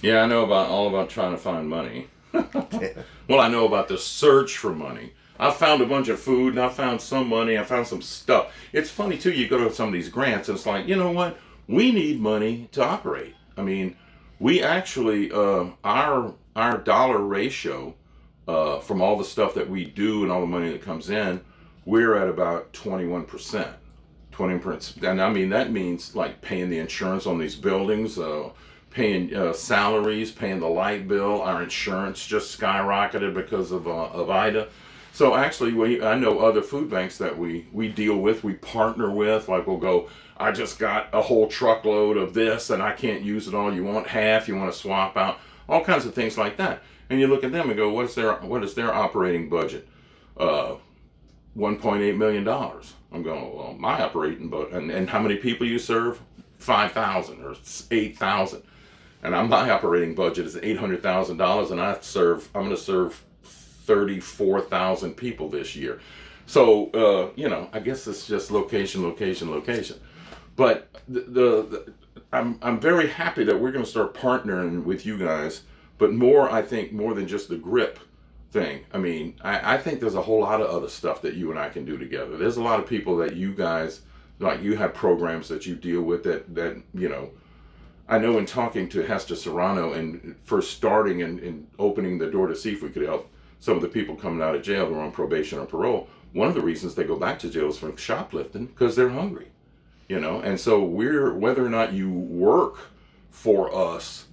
Yeah, 0.03 0.23
I 0.23 0.27
know 0.27 0.45
about 0.45 0.69
all 0.69 0.89
about 0.89 1.09
trying 1.09 1.33
to 1.33 1.39
find 1.39 1.69
money. 1.69 2.09
well, 2.33 3.41
I 3.41 3.49
know 3.49 3.67
about 3.67 3.89
the 3.89 3.99
search 3.99 4.57
for 4.57 4.75
money. 4.75 5.13
I 5.39 5.51
found 5.53 5.83
a 5.83 5.87
bunch 5.87 6.09
of 6.09 6.19
food 6.19 6.55
and 6.55 6.63
I 6.63 6.69
found 6.69 7.01
some 7.01 7.29
money. 7.29 7.59
I 7.59 7.65
found 7.65 7.87
some 7.87 8.03
stuff. 8.03 8.53
It's 8.73 8.91
funny 8.91 9.17
too. 9.19 9.33
You 9.33 9.49
go 9.49 9.69
to 9.69 9.73
some 9.73 9.89
of 9.89 9.93
these 9.93 10.09
grants 10.09 10.49
and 10.49 10.57
it's 10.57 10.67
like, 10.67 10.89
you 10.89 10.97
know 10.97 11.13
what? 11.13 11.39
We 11.69 11.93
need 11.93 12.21
money 12.21 12.69
to 12.73 12.85
operate. 12.85 13.35
I 13.57 13.63
mean, 13.63 13.97
we 14.41 14.63
actually 14.63 15.31
uh, 15.31 15.67
our 15.85 16.35
our 16.57 16.79
dollar 16.79 17.19
ratio 17.19 17.95
uh, 18.49 18.81
from 18.81 19.01
all 19.01 19.17
the 19.17 19.25
stuff 19.25 19.55
that 19.55 19.71
we 19.71 19.85
do 19.85 20.25
and 20.25 20.33
all 20.33 20.41
the 20.41 20.47
money 20.47 20.73
that 20.73 20.83
comes 20.83 21.11
in, 21.11 21.41
we're 21.85 22.17
at 22.17 22.29
about 22.29 22.73
twenty 22.73 23.07
one 23.07 23.25
percent. 23.25 23.69
20%. 24.39 25.03
And 25.03 25.21
I 25.21 25.31
mean, 25.31 25.49
that 25.51 25.73
means 25.73 26.15
like 26.15 26.41
paying 26.41 26.71
the 26.71 26.79
insurance 26.79 27.27
on 27.27 27.39
these 27.39 27.57
buildings, 27.57 28.19
uh, 28.19 28.51
paying 28.91 29.35
uh, 29.35 29.53
salaries, 29.53 30.31
paying 30.31 30.61
the 30.61 30.69
light 30.69 31.09
bill. 31.09 31.43
Our 31.43 31.63
insurance 31.63 32.25
just 32.25 32.59
skyrocketed 32.59 33.35
because 33.35 33.73
of, 33.73 33.89
uh, 33.89 33.91
of 33.91 34.31
IDA. 34.31 34.69
So 35.13 35.35
actually, 35.35 35.73
we 35.73 36.01
I 36.01 36.17
know 36.17 36.39
other 36.39 36.63
food 36.63 36.89
banks 36.89 37.19
that 37.19 37.37
we, 37.37 37.67
we 37.73 37.89
deal 37.89 38.19
with, 38.19 38.45
we 38.45 38.55
partner 38.55 39.11
with. 39.11 39.49
Like 39.49 39.67
we'll 39.67 39.79
go, 39.79 40.09
I 40.37 40.53
just 40.53 40.79
got 40.79 41.09
a 41.13 41.21
whole 41.21 41.49
truckload 41.49 42.17
of 42.17 42.35
this 42.35 42.71
and 42.71 42.81
I 42.81 42.93
can't 42.93 43.23
use 43.23 43.49
it 43.49 43.55
all. 43.55 43.75
You 43.75 43.83
want 43.83 44.07
half? 44.07 44.47
You 44.47 44.55
want 44.55 44.73
to 44.73 44.79
swap 44.79 45.17
out? 45.17 45.41
All 45.69 45.85
kinds 45.85 46.07
of 46.07 46.15
things 46.15 46.39
like 46.39 46.57
that. 46.59 46.83
And 47.11 47.21
you 47.21 47.27
look 47.27 47.45
at 47.45 47.53
them 47.53 47.69
and 47.69 47.77
go, 47.77 47.91
what's 47.91 48.15
their 48.15 48.35
what 48.35 48.63
is 48.63 48.75
their 48.75 48.93
operating 48.93 49.49
budget? 49.49 49.89
Uh, 50.37 50.77
1.8 51.57 52.17
million 52.17 52.45
dollars. 52.45 52.95
I'm 53.13 53.23
going, 53.23 53.57
well, 53.57 53.75
my 53.79 54.03
operating 54.03 54.49
but 54.49 54.71
and, 54.73 54.91
and 54.91 55.09
how 55.11 55.21
many 55.21 55.37
people 55.37 55.67
you 55.67 55.79
serve? 55.79 56.21
5,000 56.59 57.45
or 57.45 57.55
8,000. 57.91 58.63
And 59.23 59.35
I'm, 59.35 59.49
my 59.49 59.71
operating 59.71 60.15
budget 60.15 60.47
is 60.47 60.57
$800,000 60.57 61.71
and 61.71 61.81
I 61.81 61.99
serve 62.01 62.49
I'm 62.55 62.65
going 62.65 62.77
to 62.77 62.83
serve 62.83 63.25
34,000 63.43 65.15
people 65.15 65.49
this 65.49 65.75
year. 65.75 66.01
So, 66.47 66.91
uh, 66.91 67.31
you 67.37 67.49
know, 67.49 67.69
I 67.73 67.81
guess 67.81 68.07
it's 68.07 68.27
just 68.27 68.51
location, 68.51 69.03
location, 69.03 69.51
location. 69.51 69.99
But 70.57 70.89
the, 71.09 71.21
the, 71.21 71.63
the 71.63 71.93
I'm 72.33 72.59
I'm 72.63 72.81
very 72.81 73.09
happy 73.09 73.45
that 73.45 73.59
we're 73.59 73.73
going 73.73 73.85
to 73.85 73.91
start 73.91 74.15
partnering 74.15 74.85
with 74.85 75.07
you 75.07 75.19
guys, 75.19 75.63
but 75.99 76.13
more 76.13 76.51
I 76.51 76.63
think 76.63 76.93
more 76.93 77.15
than 77.15 77.29
just 77.29 77.49
the 77.49 77.57
grip 77.57 77.99
thing. 78.51 78.85
I 78.93 78.99
mean, 78.99 79.35
I, 79.43 79.75
I 79.75 79.79
think 79.79 80.01
there's 80.01 80.15
a 80.15 80.23
whole 80.23 80.41
lot 80.41 80.61
of 80.61 80.69
other 80.69 80.89
stuff 80.89 81.21
that 81.23 81.35
you 81.35 81.51
and 81.51 81.59
I 81.59 81.69
can 81.69 81.85
do 81.85 81.99
together. 81.99 82.37
There's 82.37 82.57
a 82.57 82.63
lot 82.63 82.81
of 82.81 82.87
people 82.87 83.17
that 83.19 83.37
you 83.37 83.53
guys 83.53 84.01
like 84.39 84.63
you 84.63 84.77
have 84.77 84.95
programs 84.95 85.49
that 85.49 85.67
you 85.67 85.75
deal 85.75 86.03
with 86.03 86.23
that 86.25 86.55
that 86.55 86.81
you 86.95 87.09
know 87.09 87.31
I 88.09 88.19
know 88.19 88.39
in 88.39 88.47
talking 88.47 88.89
to 88.91 89.03
Hester 89.03 89.37
Serrano 89.37 89.93
and 89.93 90.37
first 90.45 90.73
starting 90.73 91.23
and, 91.23 91.41
and 91.41 91.67
opening 91.79 92.19
the 92.19 92.31
door 92.31 92.47
to 92.47 92.57
see 92.57 92.73
if 92.73 92.83
we 92.83 92.89
could 92.89 93.03
help 93.03 93.31
some 93.61 93.77
of 93.77 93.83
the 93.83 93.89
people 93.89 94.15
coming 94.15 94.41
out 94.41 94.55
of 94.55 94.63
jail 94.63 94.87
who 94.87 94.95
are 94.95 95.03
on 95.03 95.13
probation 95.13 95.59
or 95.59 95.67
parole, 95.67 96.09
one 96.33 96.49
of 96.49 96.55
the 96.55 96.61
reasons 96.61 96.95
they 96.95 97.05
go 97.05 97.17
back 97.17 97.39
to 97.41 97.51
jail 97.51 97.69
is 97.69 97.77
from 97.77 97.97
shoplifting 97.97 98.67
because 98.67 98.97
they're 98.97 99.11
hungry. 99.11 99.49
You 100.09 100.21
know, 100.21 100.41
and 100.41 100.59
so 100.59 100.83
we're 100.83 101.35
whether 101.35 101.65
or 101.65 101.69
not 101.69 101.93
you 101.93 102.11
work 102.11 102.79
for 103.31 103.75
us, 103.75 104.28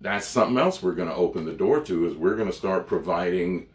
that's 0.00 0.26
something 0.26 0.58
else 0.58 0.82
we're 0.82 0.94
going 0.94 1.08
to 1.08 1.14
open 1.14 1.44
the 1.44 1.52
door 1.52 1.80
to 1.80 2.06
is 2.06 2.14
we're 2.14 2.36
going 2.36 2.50
to 2.50 2.56
start 2.56 2.86
providing 2.86 3.68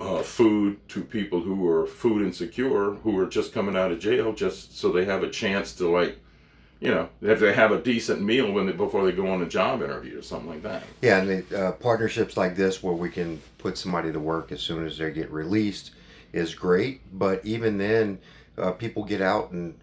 uh, 0.00 0.22
food 0.22 0.76
to 0.88 1.02
people 1.02 1.40
who 1.40 1.68
are 1.68 1.86
food 1.86 2.22
insecure 2.22 2.92
who 2.92 3.18
are 3.18 3.26
just 3.26 3.52
coming 3.52 3.76
out 3.76 3.90
of 3.90 3.98
jail 3.98 4.32
just 4.32 4.78
so 4.78 4.90
they 4.90 5.04
have 5.04 5.22
a 5.22 5.30
chance 5.30 5.74
to 5.74 5.90
like 5.90 6.18
you 6.80 6.90
know 6.90 7.08
if 7.20 7.40
they 7.40 7.52
have 7.52 7.72
a 7.72 7.82
decent 7.82 8.22
meal 8.22 8.50
when 8.52 8.66
they 8.66 8.72
before 8.72 9.04
they 9.04 9.12
go 9.12 9.26
on 9.26 9.42
a 9.42 9.46
job 9.46 9.82
interview 9.82 10.18
or 10.18 10.22
something 10.22 10.48
like 10.48 10.62
that. 10.62 10.82
Yeah 11.02 11.18
and 11.18 11.44
the, 11.48 11.68
uh, 11.68 11.72
partnerships 11.72 12.36
like 12.36 12.56
this 12.56 12.82
where 12.82 12.94
we 12.94 13.10
can 13.10 13.40
put 13.58 13.76
somebody 13.76 14.12
to 14.12 14.20
work 14.20 14.50
as 14.50 14.60
soon 14.60 14.86
as 14.86 14.96
they 14.96 15.10
get 15.10 15.30
released 15.30 15.92
is 16.32 16.54
great 16.54 17.00
but 17.16 17.44
even 17.44 17.76
then 17.76 18.18
uh, 18.56 18.72
people 18.72 19.04
get 19.04 19.20
out 19.20 19.50
and 19.50 19.78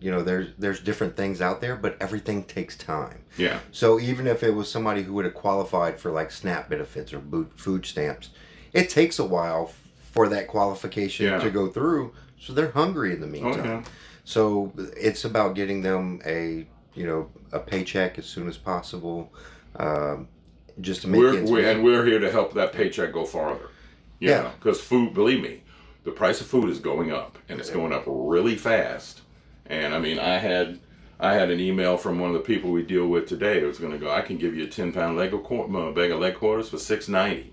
you 0.00 0.10
know 0.10 0.22
there's 0.22 0.48
there's 0.58 0.80
different 0.80 1.16
things 1.16 1.40
out 1.42 1.60
there 1.60 1.76
but 1.76 1.96
everything 2.00 2.42
takes 2.44 2.76
time 2.76 3.22
yeah 3.36 3.58
so 3.70 4.00
even 4.00 4.26
if 4.26 4.42
it 4.42 4.50
was 4.54 4.70
somebody 4.70 5.02
who 5.02 5.12
would 5.12 5.24
have 5.26 5.34
qualified 5.34 5.98
for 6.00 6.10
like 6.10 6.30
SNAP 6.30 6.68
benefits 6.70 7.12
or 7.12 7.18
boot 7.18 7.52
food 7.56 7.84
stamps, 7.86 8.30
it 8.72 8.88
takes 8.88 9.18
a 9.18 9.24
while 9.24 9.72
for 10.12 10.28
that 10.28 10.48
qualification 10.48 11.26
Yeah. 11.26 11.38
to 11.38 11.50
go 11.50 11.68
through. 11.68 12.12
So 12.38 12.52
they're 12.52 12.70
hungry 12.70 13.12
in 13.12 13.20
the 13.20 13.26
meantime. 13.26 13.60
Okay. 13.60 13.88
So 14.24 14.72
it's 14.96 15.24
about 15.24 15.54
getting 15.54 15.82
them 15.82 16.20
a 16.24 16.66
you 16.94 17.06
know 17.06 17.28
a 17.52 17.58
paycheck 17.60 18.18
as 18.18 18.26
soon 18.26 18.48
as 18.48 18.56
possible. 18.56 19.32
Um, 19.76 20.28
just 20.80 21.02
to 21.02 21.08
make 21.08 21.20
we're, 21.20 21.42
we, 21.44 21.64
and 21.64 21.84
we're 21.84 22.04
here 22.06 22.18
to 22.18 22.30
help 22.30 22.54
that 22.54 22.72
paycheck 22.72 23.12
go 23.12 23.24
farther. 23.24 23.68
Yeah. 24.18 24.50
because 24.58 24.80
food, 24.80 25.14
believe 25.14 25.40
me, 25.42 25.62
the 26.04 26.10
price 26.10 26.40
of 26.40 26.46
food 26.46 26.68
is 26.70 26.78
going 26.80 27.12
up, 27.12 27.38
and 27.48 27.60
it's 27.60 27.70
going 27.70 27.92
up 27.92 28.04
really 28.06 28.56
fast. 28.56 29.20
And 29.70 29.94
I 29.94 30.00
mean, 30.00 30.18
I 30.18 30.36
had 30.38 30.80
I 31.20 31.34
had 31.34 31.50
an 31.50 31.60
email 31.60 31.96
from 31.96 32.18
one 32.18 32.30
of 32.30 32.34
the 32.34 32.40
people 32.40 32.70
we 32.70 32.82
deal 32.82 33.06
with 33.06 33.28
today. 33.28 33.60
It 33.60 33.66
was 33.66 33.78
going 33.78 33.92
to 33.92 33.98
go. 33.98 34.10
I 34.10 34.20
can 34.20 34.36
give 34.36 34.54
you 34.54 34.64
a 34.64 34.68
ten 34.68 34.92
pound 34.92 35.16
leg 35.16 35.32
of 35.32 35.40
uh, 35.50 35.92
bag 35.92 36.10
of 36.10 36.20
leg 36.20 36.34
quarters 36.34 36.68
for 36.68 36.78
six 36.78 37.08
ninety. 37.08 37.52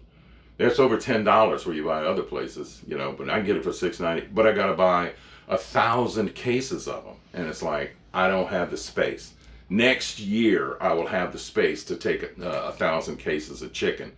That's 0.57 0.79
over 0.79 0.97
ten 0.97 1.23
dollars 1.23 1.65
where 1.65 1.75
you 1.75 1.85
buy 1.85 2.03
other 2.03 2.23
places, 2.23 2.81
you 2.87 2.97
know. 2.97 3.11
But 3.11 3.29
I 3.29 3.39
get 3.41 3.55
it 3.55 3.63
for 3.63 3.71
six 3.71 3.99
ninety. 3.99 4.27
But 4.33 4.47
I 4.47 4.51
got 4.51 4.67
to 4.67 4.73
buy 4.73 5.13
a 5.47 5.57
thousand 5.57 6.33
cases 6.33 6.87
of 6.87 7.05
them, 7.05 7.15
and 7.33 7.47
it's 7.47 7.61
like 7.61 7.95
I 8.13 8.27
don't 8.27 8.49
have 8.49 8.71
the 8.71 8.77
space. 8.77 9.33
Next 9.69 10.19
year, 10.19 10.77
I 10.81 10.93
will 10.93 11.07
have 11.07 11.33
the 11.33 11.39
space 11.39 11.83
to 11.85 11.97
take 11.97 12.23
a, 12.23 12.41
a 12.41 12.71
thousand 12.71 13.17
cases 13.17 13.61
of 13.61 13.73
chicken. 13.73 14.11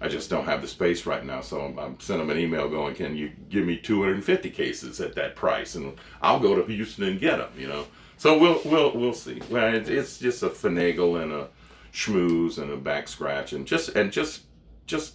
I 0.00 0.08
just 0.08 0.28
don't 0.28 0.44
have 0.44 0.60
the 0.60 0.68
space 0.68 1.06
right 1.06 1.24
now, 1.24 1.40
so 1.40 1.60
I'm, 1.60 1.78
I'm 1.78 2.00
sending 2.00 2.26
them 2.26 2.36
an 2.36 2.42
email 2.42 2.68
going, 2.68 2.94
"Can 2.94 3.16
you 3.16 3.32
give 3.48 3.64
me 3.64 3.76
250 3.78 4.50
cases 4.50 5.00
at 5.00 5.14
that 5.14 5.36
price?" 5.36 5.74
And 5.74 5.98
I'll 6.20 6.40
go 6.40 6.54
to 6.54 6.64
Houston 6.64 7.04
and 7.04 7.20
get 7.20 7.38
them. 7.38 7.50
You 7.56 7.68
know, 7.68 7.86
so 8.16 8.38
we'll 8.38 8.60
we'll 8.64 8.92
we'll 8.94 9.12
see. 9.14 9.40
Well, 9.50 9.74
it, 9.74 9.88
it's 9.88 10.18
just 10.18 10.42
a 10.42 10.48
finagle 10.48 11.22
and 11.22 11.32
a 11.32 11.48
schmooze 11.92 12.58
and 12.58 12.70
a 12.70 12.76
back 12.76 13.08
scratch, 13.08 13.52
and 13.52 13.66
just 13.66 13.90
and 13.90 14.12
just 14.12 14.42
just 14.86 15.14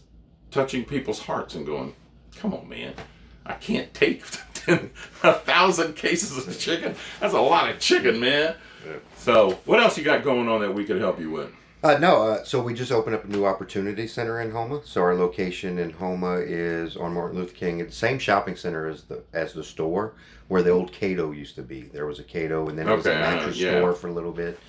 touching 0.49 0.83
people's 0.83 1.19
hearts 1.19 1.53
and 1.55 1.65
going, 1.65 1.93
"Come 2.37 2.53
on, 2.53 2.67
man, 2.67 2.93
I 3.45 3.53
can't 3.53 3.93
take 3.93 4.23
10, 4.55 4.89
a 5.23 5.33
thousand 5.33 5.95
cases 5.95 6.47
of 6.47 6.59
chicken. 6.59 6.95
That's 7.19 7.33
a 7.33 7.41
lot 7.41 7.69
of 7.69 7.79
chicken, 7.79 8.19
man." 8.19 8.55
So, 9.17 9.59
what 9.65 9.79
else 9.79 9.95
you 9.97 10.03
got 10.03 10.23
going 10.23 10.49
on 10.49 10.61
that 10.61 10.73
we 10.73 10.85
could 10.85 10.99
help 10.99 11.19
you 11.19 11.29
with? 11.29 11.51
Uh, 11.83 11.97
no, 11.97 12.21
uh, 12.21 12.43
so 12.43 12.61
we 12.61 12.75
just 12.75 12.91
opened 12.91 13.15
up 13.15 13.23
a 13.23 13.27
new 13.27 13.43
opportunity 13.43 14.05
center 14.07 14.39
in 14.39 14.51
Houma. 14.51 14.81
So 14.85 15.01
our 15.01 15.15
location 15.15 15.79
in 15.79 15.89
Houma 15.91 16.35
is 16.37 16.95
on 16.95 17.13
Martin 17.15 17.39
Luther 17.39 17.55
King. 17.55 17.79
It's 17.79 17.89
the 17.91 18.07
same 18.07 18.19
shopping 18.19 18.55
center 18.55 18.87
as 18.87 19.03
the 19.03 19.23
as 19.33 19.53
the 19.53 19.63
store 19.63 20.13
where 20.47 20.61
the 20.61 20.69
old 20.69 20.91
Cato 20.91 21.31
used 21.31 21.55
to 21.55 21.63
be. 21.63 21.83
There 21.83 22.05
was 22.05 22.19
a 22.19 22.23
Cato, 22.23 22.69
and 22.69 22.77
then 22.77 22.87
it 22.87 22.95
was 22.95 23.05
a 23.07 23.11
Okay, 23.11 23.19
uh, 23.19 23.31
mattress 23.35 23.57
yeah. 23.57 23.71
store 23.79 23.93
for 23.93 24.09
a 24.09 24.11
little 24.11 24.31
bit. 24.31 24.59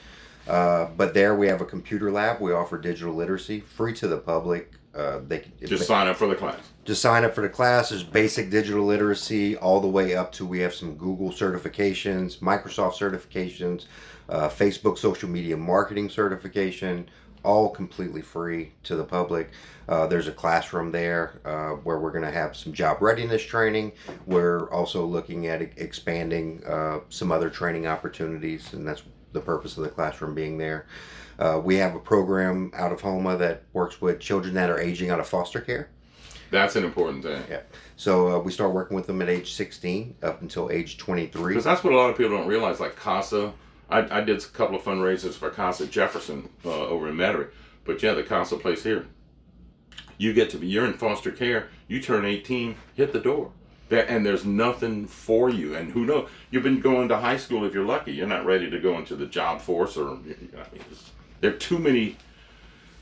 Uh, 0.48 0.86
but 0.96 1.12
there 1.12 1.34
we 1.34 1.48
have 1.48 1.60
a 1.60 1.66
computer 1.66 2.10
lab. 2.10 2.40
We 2.40 2.52
offer 2.52 2.78
digital 2.78 3.14
literacy, 3.14 3.60
free 3.60 3.92
to 3.94 4.08
the 4.08 4.16
public. 4.18 4.72
Uh, 4.94 5.20
they 5.26 5.40
can 5.40 5.52
Just 5.64 5.86
sign 5.86 6.06
up 6.08 6.16
for 6.16 6.26
the 6.28 6.34
class. 6.34 6.71
Just 6.84 7.00
sign 7.00 7.24
up 7.24 7.32
for 7.32 7.42
the 7.42 7.48
class. 7.48 7.90
There's 7.90 8.02
basic 8.02 8.50
digital 8.50 8.84
literacy 8.84 9.56
all 9.56 9.80
the 9.80 9.86
way 9.86 10.16
up 10.16 10.32
to 10.32 10.44
we 10.44 10.58
have 10.60 10.74
some 10.74 10.96
Google 10.96 11.30
certifications, 11.30 12.38
Microsoft 12.38 12.94
certifications, 12.94 13.86
uh, 14.28 14.48
Facebook 14.48 14.98
social 14.98 15.28
media 15.28 15.56
marketing 15.56 16.08
certification, 16.10 17.08
all 17.44 17.68
completely 17.68 18.20
free 18.20 18.72
to 18.82 18.96
the 18.96 19.04
public. 19.04 19.50
Uh, 19.88 20.08
there's 20.08 20.26
a 20.26 20.32
classroom 20.32 20.90
there 20.90 21.40
uh, 21.44 21.70
where 21.84 22.00
we're 22.00 22.10
going 22.10 22.24
to 22.24 22.32
have 22.32 22.56
some 22.56 22.72
job 22.72 23.00
readiness 23.00 23.44
training. 23.44 23.92
We're 24.26 24.68
also 24.70 25.06
looking 25.06 25.46
at 25.46 25.62
expanding 25.62 26.64
uh, 26.66 27.00
some 27.10 27.30
other 27.30 27.48
training 27.48 27.86
opportunities, 27.86 28.72
and 28.72 28.86
that's 28.86 29.04
the 29.32 29.40
purpose 29.40 29.76
of 29.76 29.84
the 29.84 29.90
classroom 29.90 30.34
being 30.34 30.58
there. 30.58 30.86
Uh, 31.38 31.60
we 31.62 31.76
have 31.76 31.94
a 31.94 32.00
program 32.00 32.72
out 32.74 32.90
of 32.90 33.00
Houma 33.02 33.36
that 33.36 33.62
works 33.72 34.00
with 34.00 34.18
children 34.18 34.54
that 34.54 34.68
are 34.68 34.80
aging 34.80 35.10
out 35.10 35.20
of 35.20 35.28
foster 35.28 35.60
care. 35.60 35.88
That's 36.52 36.76
an 36.76 36.84
important 36.84 37.24
thing. 37.24 37.42
Yeah. 37.50 37.62
So 37.96 38.28
uh, 38.28 38.38
we 38.38 38.52
start 38.52 38.72
working 38.72 38.94
with 38.94 39.06
them 39.06 39.22
at 39.22 39.28
age 39.30 39.54
16 39.54 40.16
up 40.22 40.42
until 40.42 40.70
age 40.70 40.98
23. 40.98 41.48
Because 41.48 41.64
that's 41.64 41.82
what 41.82 41.92
a 41.92 41.96
lot 41.96 42.10
of 42.10 42.16
people 42.16 42.36
don't 42.36 42.46
realize. 42.46 42.78
Like 42.78 42.94
CASA, 42.94 43.52
I, 43.88 44.18
I 44.18 44.20
did 44.20 44.38
a 44.38 44.46
couple 44.46 44.76
of 44.76 44.82
fundraisers 44.82 45.32
for 45.32 45.48
CASA 45.48 45.86
Jefferson 45.86 46.50
uh, 46.64 46.68
over 46.68 47.08
in 47.08 47.16
Metairie. 47.16 47.48
But 47.84 48.02
yeah, 48.02 48.12
the 48.12 48.22
CASA 48.22 48.58
place 48.58 48.84
here. 48.84 49.06
You 50.18 50.34
get 50.34 50.50
to 50.50 50.58
be, 50.58 50.66
you're 50.68 50.84
in 50.84 50.92
foster 50.92 51.32
care, 51.32 51.68
you 51.88 52.00
turn 52.00 52.24
18, 52.24 52.76
hit 52.94 53.12
the 53.12 53.18
door. 53.18 53.50
There, 53.88 54.08
and 54.08 54.24
there's 54.24 54.44
nothing 54.44 55.06
for 55.06 55.48
you. 55.50 55.74
And 55.74 55.90
who 55.90 56.04
knows? 56.04 56.28
You've 56.50 56.62
been 56.62 56.80
going 56.80 57.08
to 57.08 57.16
high 57.16 57.38
school 57.38 57.64
if 57.64 57.74
you're 57.74 57.84
lucky. 57.84 58.12
You're 58.12 58.26
not 58.26 58.44
ready 58.44 58.70
to 58.70 58.78
go 58.78 58.98
into 58.98 59.16
the 59.16 59.26
job 59.26 59.60
force 59.60 59.96
or, 59.96 60.18
you 60.26 60.36
know, 60.52 60.60
I 60.60 60.72
mean, 60.72 60.82
it's- 60.82 61.10
there 61.40 61.50
are 61.50 61.56
too 61.56 61.78
many 61.78 62.18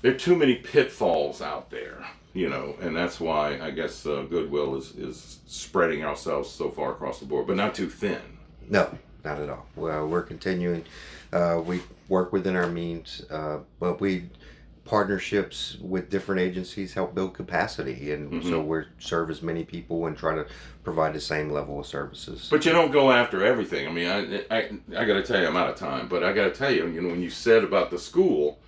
there 0.02 0.12
are 0.12 0.18
too 0.18 0.34
many 0.34 0.54
pitfalls 0.54 1.42
out 1.42 1.70
there, 1.70 2.06
you 2.32 2.48
know, 2.48 2.76
and 2.80 2.96
that's 2.96 3.20
why 3.20 3.60
I 3.60 3.70
guess 3.70 4.06
uh, 4.06 4.22
Goodwill 4.28 4.76
is, 4.76 4.92
is 4.96 5.38
spreading 5.46 6.04
ourselves 6.04 6.48
so 6.48 6.70
far 6.70 6.92
across 6.92 7.18
the 7.18 7.26
board, 7.26 7.46
but 7.46 7.56
not 7.56 7.74
too 7.74 7.88
thin. 7.88 8.20
No, 8.68 8.96
not 9.24 9.40
at 9.40 9.48
all. 9.48 9.66
Well, 9.76 10.06
we're 10.06 10.22
continuing. 10.22 10.84
Uh, 11.32 11.60
we 11.64 11.82
work 12.08 12.32
within 12.32 12.56
our 12.56 12.68
means, 12.68 13.22
uh, 13.30 13.58
but 13.78 14.00
we 14.00 14.28
partnerships 14.84 15.76
with 15.80 16.10
different 16.10 16.40
agencies 16.40 16.94
help 16.94 17.14
build 17.14 17.32
capacity, 17.34 18.12
and 18.12 18.42
so 18.42 18.60
we 18.60 18.82
serve 18.98 19.30
as 19.30 19.40
many 19.40 19.64
people 19.64 20.06
and 20.06 20.16
try 20.16 20.34
to 20.34 20.44
provide 20.82 21.14
the 21.14 21.20
same 21.20 21.50
level 21.50 21.78
of 21.78 21.86
services. 21.86 22.48
But 22.50 22.64
you 22.64 22.72
don't 22.72 22.90
go 22.90 23.12
after 23.12 23.44
everything. 23.44 23.86
I 23.86 23.92
mean, 23.92 24.08
I, 24.08 24.44
I, 24.50 24.70
I 24.96 25.04
got 25.04 25.14
to 25.14 25.22
tell 25.22 25.40
you, 25.40 25.46
I'm 25.46 25.56
out 25.56 25.68
of 25.68 25.76
time, 25.76 26.08
but 26.08 26.24
I 26.24 26.32
got 26.32 26.44
to 26.44 26.50
tell 26.50 26.72
you, 26.72 26.88
you 26.88 27.00
know, 27.02 27.10
when 27.10 27.22
you 27.22 27.30
said 27.30 27.62
about 27.62 27.90
the 27.92 27.98
school, 27.98 28.58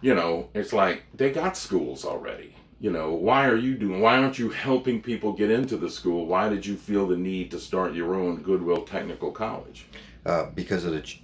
you 0.00 0.14
know, 0.14 0.50
it's 0.54 0.72
like 0.72 1.02
they 1.14 1.32
got 1.32 1.56
schools 1.56 2.04
already. 2.04 2.54
You 2.84 2.90
know, 2.90 3.14
why 3.14 3.46
are 3.48 3.56
you 3.56 3.76
doing? 3.76 4.02
Why 4.02 4.18
aren't 4.18 4.38
you 4.38 4.50
helping 4.50 5.00
people 5.00 5.32
get 5.32 5.50
into 5.50 5.78
the 5.78 5.88
school? 5.88 6.26
Why 6.26 6.50
did 6.50 6.66
you 6.66 6.76
feel 6.76 7.06
the 7.06 7.16
need 7.16 7.50
to 7.52 7.58
start 7.58 7.94
your 7.94 8.14
own 8.14 8.42
Goodwill 8.42 8.82
Technical 8.82 9.32
College? 9.32 9.86
uh, 10.26 10.50
because 10.54 10.84
of 10.84 10.92
the 10.92 11.00
ch- 11.00 11.22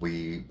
we 0.00 0.44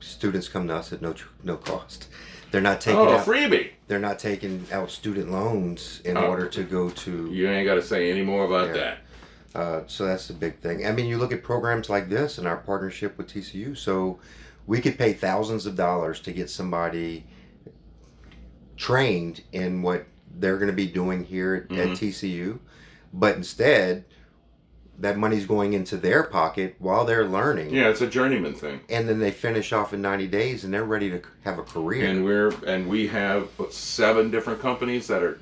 students 0.00 0.48
come 0.48 0.66
to 0.66 0.74
us 0.74 0.92
at 0.92 1.00
no 1.00 1.12
tr- 1.12 1.28
no 1.44 1.56
cost. 1.56 2.08
They're 2.50 2.60
not 2.60 2.80
taking 2.80 2.98
Oh, 2.98 3.10
out, 3.18 3.24
freebie! 3.24 3.70
they're 3.86 4.00
not 4.00 4.18
taking 4.18 4.66
out 4.72 4.90
student 4.90 5.30
loans 5.30 6.00
in 6.04 6.16
Oh. 6.16 6.26
order 6.26 6.48
to 6.48 6.64
go 6.64 6.90
to 6.90 7.30
You 7.32 7.48
ain't 7.48 7.64
got 7.64 7.76
to 7.76 7.82
say 7.82 8.10
any 8.10 8.22
more 8.24 8.46
about 8.46 8.74
Yeah. 8.74 8.96
that. 9.54 9.60
Uh, 9.60 9.82
so 9.86 10.06
that's 10.06 10.26
the 10.26 10.34
big 10.34 10.58
thing. 10.58 10.86
I 10.88 10.90
mean, 10.90 11.06
you 11.06 11.18
look 11.18 11.30
at 11.32 11.44
programs 11.44 11.88
like 11.88 12.08
this 12.08 12.36
and 12.36 12.48
our 12.48 12.56
partnership 12.56 13.16
with 13.16 13.28
TCU. 13.28 13.76
So 13.76 14.18
we 14.66 14.80
could 14.80 14.98
pay 14.98 15.12
thousands 15.12 15.66
of 15.66 15.76
dollars 15.76 16.18
to 16.22 16.32
get 16.32 16.50
somebody 16.50 17.26
trained 18.78 19.42
in 19.52 19.82
what 19.82 20.06
they're 20.38 20.56
going 20.56 20.70
to 20.70 20.76
be 20.76 20.86
doing 20.86 21.24
here 21.24 21.54
at, 21.54 21.68
mm-hmm. 21.68 21.92
at 21.92 21.98
TCU, 21.98 22.58
but 23.12 23.36
instead, 23.36 24.04
that 24.98 25.16
money's 25.16 25.46
going 25.46 25.74
into 25.74 25.96
their 25.96 26.24
pocket 26.24 26.74
while 26.78 27.04
they're 27.04 27.26
learning. 27.26 27.72
Yeah, 27.72 27.88
it's 27.88 28.00
a 28.00 28.06
journeyman 28.06 28.54
thing. 28.54 28.80
And 28.88 29.08
then 29.08 29.20
they 29.20 29.30
finish 29.30 29.72
off 29.72 29.92
in 29.92 30.02
90 30.02 30.26
days 30.26 30.64
and 30.64 30.72
they're 30.72 30.84
ready 30.84 31.10
to 31.10 31.22
have 31.44 31.58
a 31.58 31.62
career. 31.62 32.06
and 32.06 32.24
we're 32.24 32.52
and 32.66 32.88
we 32.88 33.06
have 33.08 33.48
seven 33.70 34.30
different 34.30 34.60
companies 34.60 35.06
that 35.06 35.22
are 35.22 35.38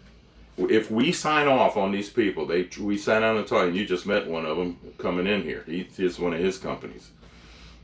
if 0.59 0.90
we 0.90 1.12
sign 1.12 1.49
off 1.49 1.77
on 1.77 1.92
these 1.92 2.09
people 2.09 2.46
they 2.46 2.68
we 2.81 2.96
sign 2.96 3.22
on 3.22 3.37
the 3.37 3.42
title 3.42 3.68
and 3.68 3.77
you 3.77 3.85
just 3.85 4.07
met 4.07 4.27
one 4.27 4.46
of 4.46 4.57
them 4.57 4.79
coming 4.96 5.27
in 5.27 5.42
here 5.42 5.62
he, 5.66 5.87
he's 5.96 6.18
one 6.18 6.33
of 6.33 6.38
his 6.38 6.57
companies 6.57 7.11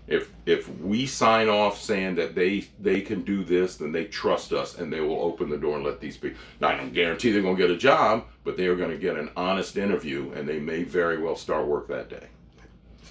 if 0.07 0.31
if 0.47 0.69
we 0.81 1.07
sign 1.07 1.49
off 1.49 1.81
saying 1.81 2.15
that 2.17 2.35
they 2.35 2.67
they 2.81 3.01
can 3.01 3.23
do 3.23 3.45
this 3.45 3.77
then 3.77 3.93
they 3.93 4.05
trust 4.05 4.53
us 4.53 4.79
and 4.79 4.93
they 4.93 5.01
will 5.01 5.21
open 5.21 5.49
the 5.49 5.57
door 5.57 5.77
and 5.77 5.85
let 5.85 6.01
these 6.01 6.17
people 6.17 6.39
now 6.61 6.69
i 6.69 6.77
don't 6.77 6.93
guarantee 6.93 7.31
they're 7.31 7.43
going 7.43 7.57
to 7.57 7.63
get 7.63 7.71
a 7.71 7.77
job 7.77 8.25
but 8.43 8.57
they 8.57 8.67
are 8.67 8.75
going 8.75 8.91
to 8.91 8.97
get 8.97 9.17
an 9.17 9.31
honest 9.37 9.77
interview 9.77 10.33
and 10.33 10.49
they 10.49 10.59
may 10.59 10.83
very 10.83 11.23
well 11.23 11.37
start 11.37 11.67
work 11.67 11.87
that 11.87 12.11
day 12.11 12.27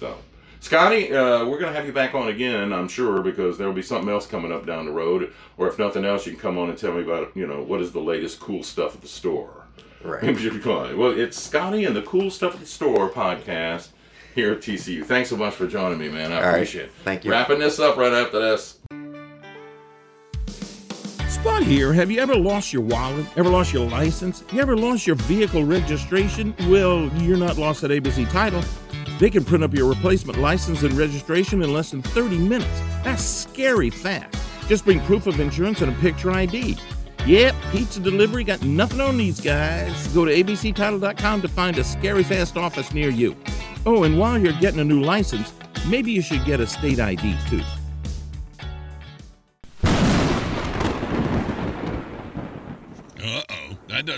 so, 0.02 0.18
Scotty, 0.58 1.14
uh, 1.14 1.44
we're 1.44 1.60
going 1.60 1.72
to 1.72 1.78
have 1.78 1.86
you 1.86 1.92
back 1.92 2.12
on 2.12 2.26
again, 2.26 2.72
I'm 2.72 2.88
sure, 2.88 3.22
because 3.22 3.56
there'll 3.56 3.72
be 3.72 3.82
something 3.82 4.08
else 4.08 4.26
coming 4.26 4.50
up 4.50 4.66
down 4.66 4.84
the 4.84 4.90
road. 4.90 5.32
Or 5.56 5.68
if 5.68 5.78
nothing 5.78 6.04
else, 6.04 6.26
you 6.26 6.32
can 6.32 6.40
come 6.40 6.58
on 6.58 6.70
and 6.70 6.76
tell 6.76 6.92
me 6.92 7.02
about, 7.02 7.36
you 7.36 7.46
know, 7.46 7.62
what 7.62 7.80
is 7.80 7.92
the 7.92 8.00
latest 8.00 8.40
cool 8.40 8.64
stuff 8.64 8.96
at 8.96 9.00
the 9.00 9.06
store. 9.06 9.66
right. 10.02 10.24
well, 10.96 11.16
it's 11.16 11.40
Scotty 11.40 11.84
and 11.84 11.94
the 11.94 12.02
Cool 12.02 12.32
Stuff 12.32 12.54
at 12.54 12.60
the 12.60 12.66
Store 12.66 13.08
podcast 13.08 13.90
here 14.34 14.52
at 14.52 14.58
TCU. 14.60 15.04
Thanks 15.04 15.30
so 15.30 15.36
much 15.36 15.54
for 15.54 15.66
joining 15.66 15.98
me, 15.98 16.08
man. 16.08 16.32
I 16.32 16.36
All 16.36 16.42
right. 16.42 16.50
appreciate 16.54 16.86
it. 16.86 16.92
Thank 17.04 17.24
you. 17.24 17.30
Wrapping 17.30 17.58
this 17.58 17.78
up 17.78 17.96
right 17.96 18.12
after 18.12 18.38
this. 18.40 18.78
Spud 21.28 21.62
here. 21.64 21.92
Have 21.92 22.10
you 22.10 22.20
ever 22.20 22.36
lost 22.36 22.72
your 22.72 22.82
wallet? 22.82 23.26
Ever 23.36 23.48
lost 23.48 23.72
your 23.72 23.88
license? 23.88 24.44
You 24.52 24.60
ever 24.60 24.76
lost 24.76 25.06
your 25.06 25.16
vehicle 25.16 25.64
registration? 25.64 26.54
Well, 26.68 27.08
you're 27.16 27.36
not 27.38 27.58
lost 27.58 27.82
at 27.84 27.90
ABC 27.90 28.30
Title. 28.30 28.62
They 29.18 29.30
can 29.30 29.44
print 29.44 29.64
up 29.64 29.74
your 29.74 29.88
replacement 29.88 30.38
license 30.38 30.82
and 30.82 30.92
registration 30.94 31.62
in 31.62 31.72
less 31.72 31.90
than 31.90 32.02
30 32.02 32.38
minutes. 32.38 32.80
That's 33.02 33.22
scary 33.24 33.90
fast. 33.90 34.36
Just 34.68 34.84
bring 34.84 35.00
proof 35.00 35.26
of 35.26 35.40
insurance 35.40 35.80
and 35.80 35.92
a 35.92 36.00
picture 36.00 36.30
ID. 36.30 36.76
Yep, 37.26 37.54
pizza 37.70 38.00
delivery 38.00 38.42
got 38.42 38.62
nothing 38.64 39.00
on 39.00 39.16
these 39.16 39.40
guys. 39.40 40.08
Go 40.08 40.24
to 40.24 40.32
abctitle.com 40.32 41.42
to 41.42 41.48
find 41.48 41.78
a 41.78 41.84
scary 41.84 42.24
fast 42.24 42.56
office 42.56 42.92
near 42.92 43.10
you. 43.10 43.36
Oh, 43.84 44.04
and 44.04 44.16
while 44.16 44.38
you're 44.38 44.52
getting 44.54 44.78
a 44.78 44.84
new 44.84 45.02
license, 45.02 45.52
maybe 45.88 46.12
you 46.12 46.22
should 46.22 46.44
get 46.44 46.60
a 46.60 46.66
state 46.66 47.00
ID 47.00 47.36
too. 47.48 47.62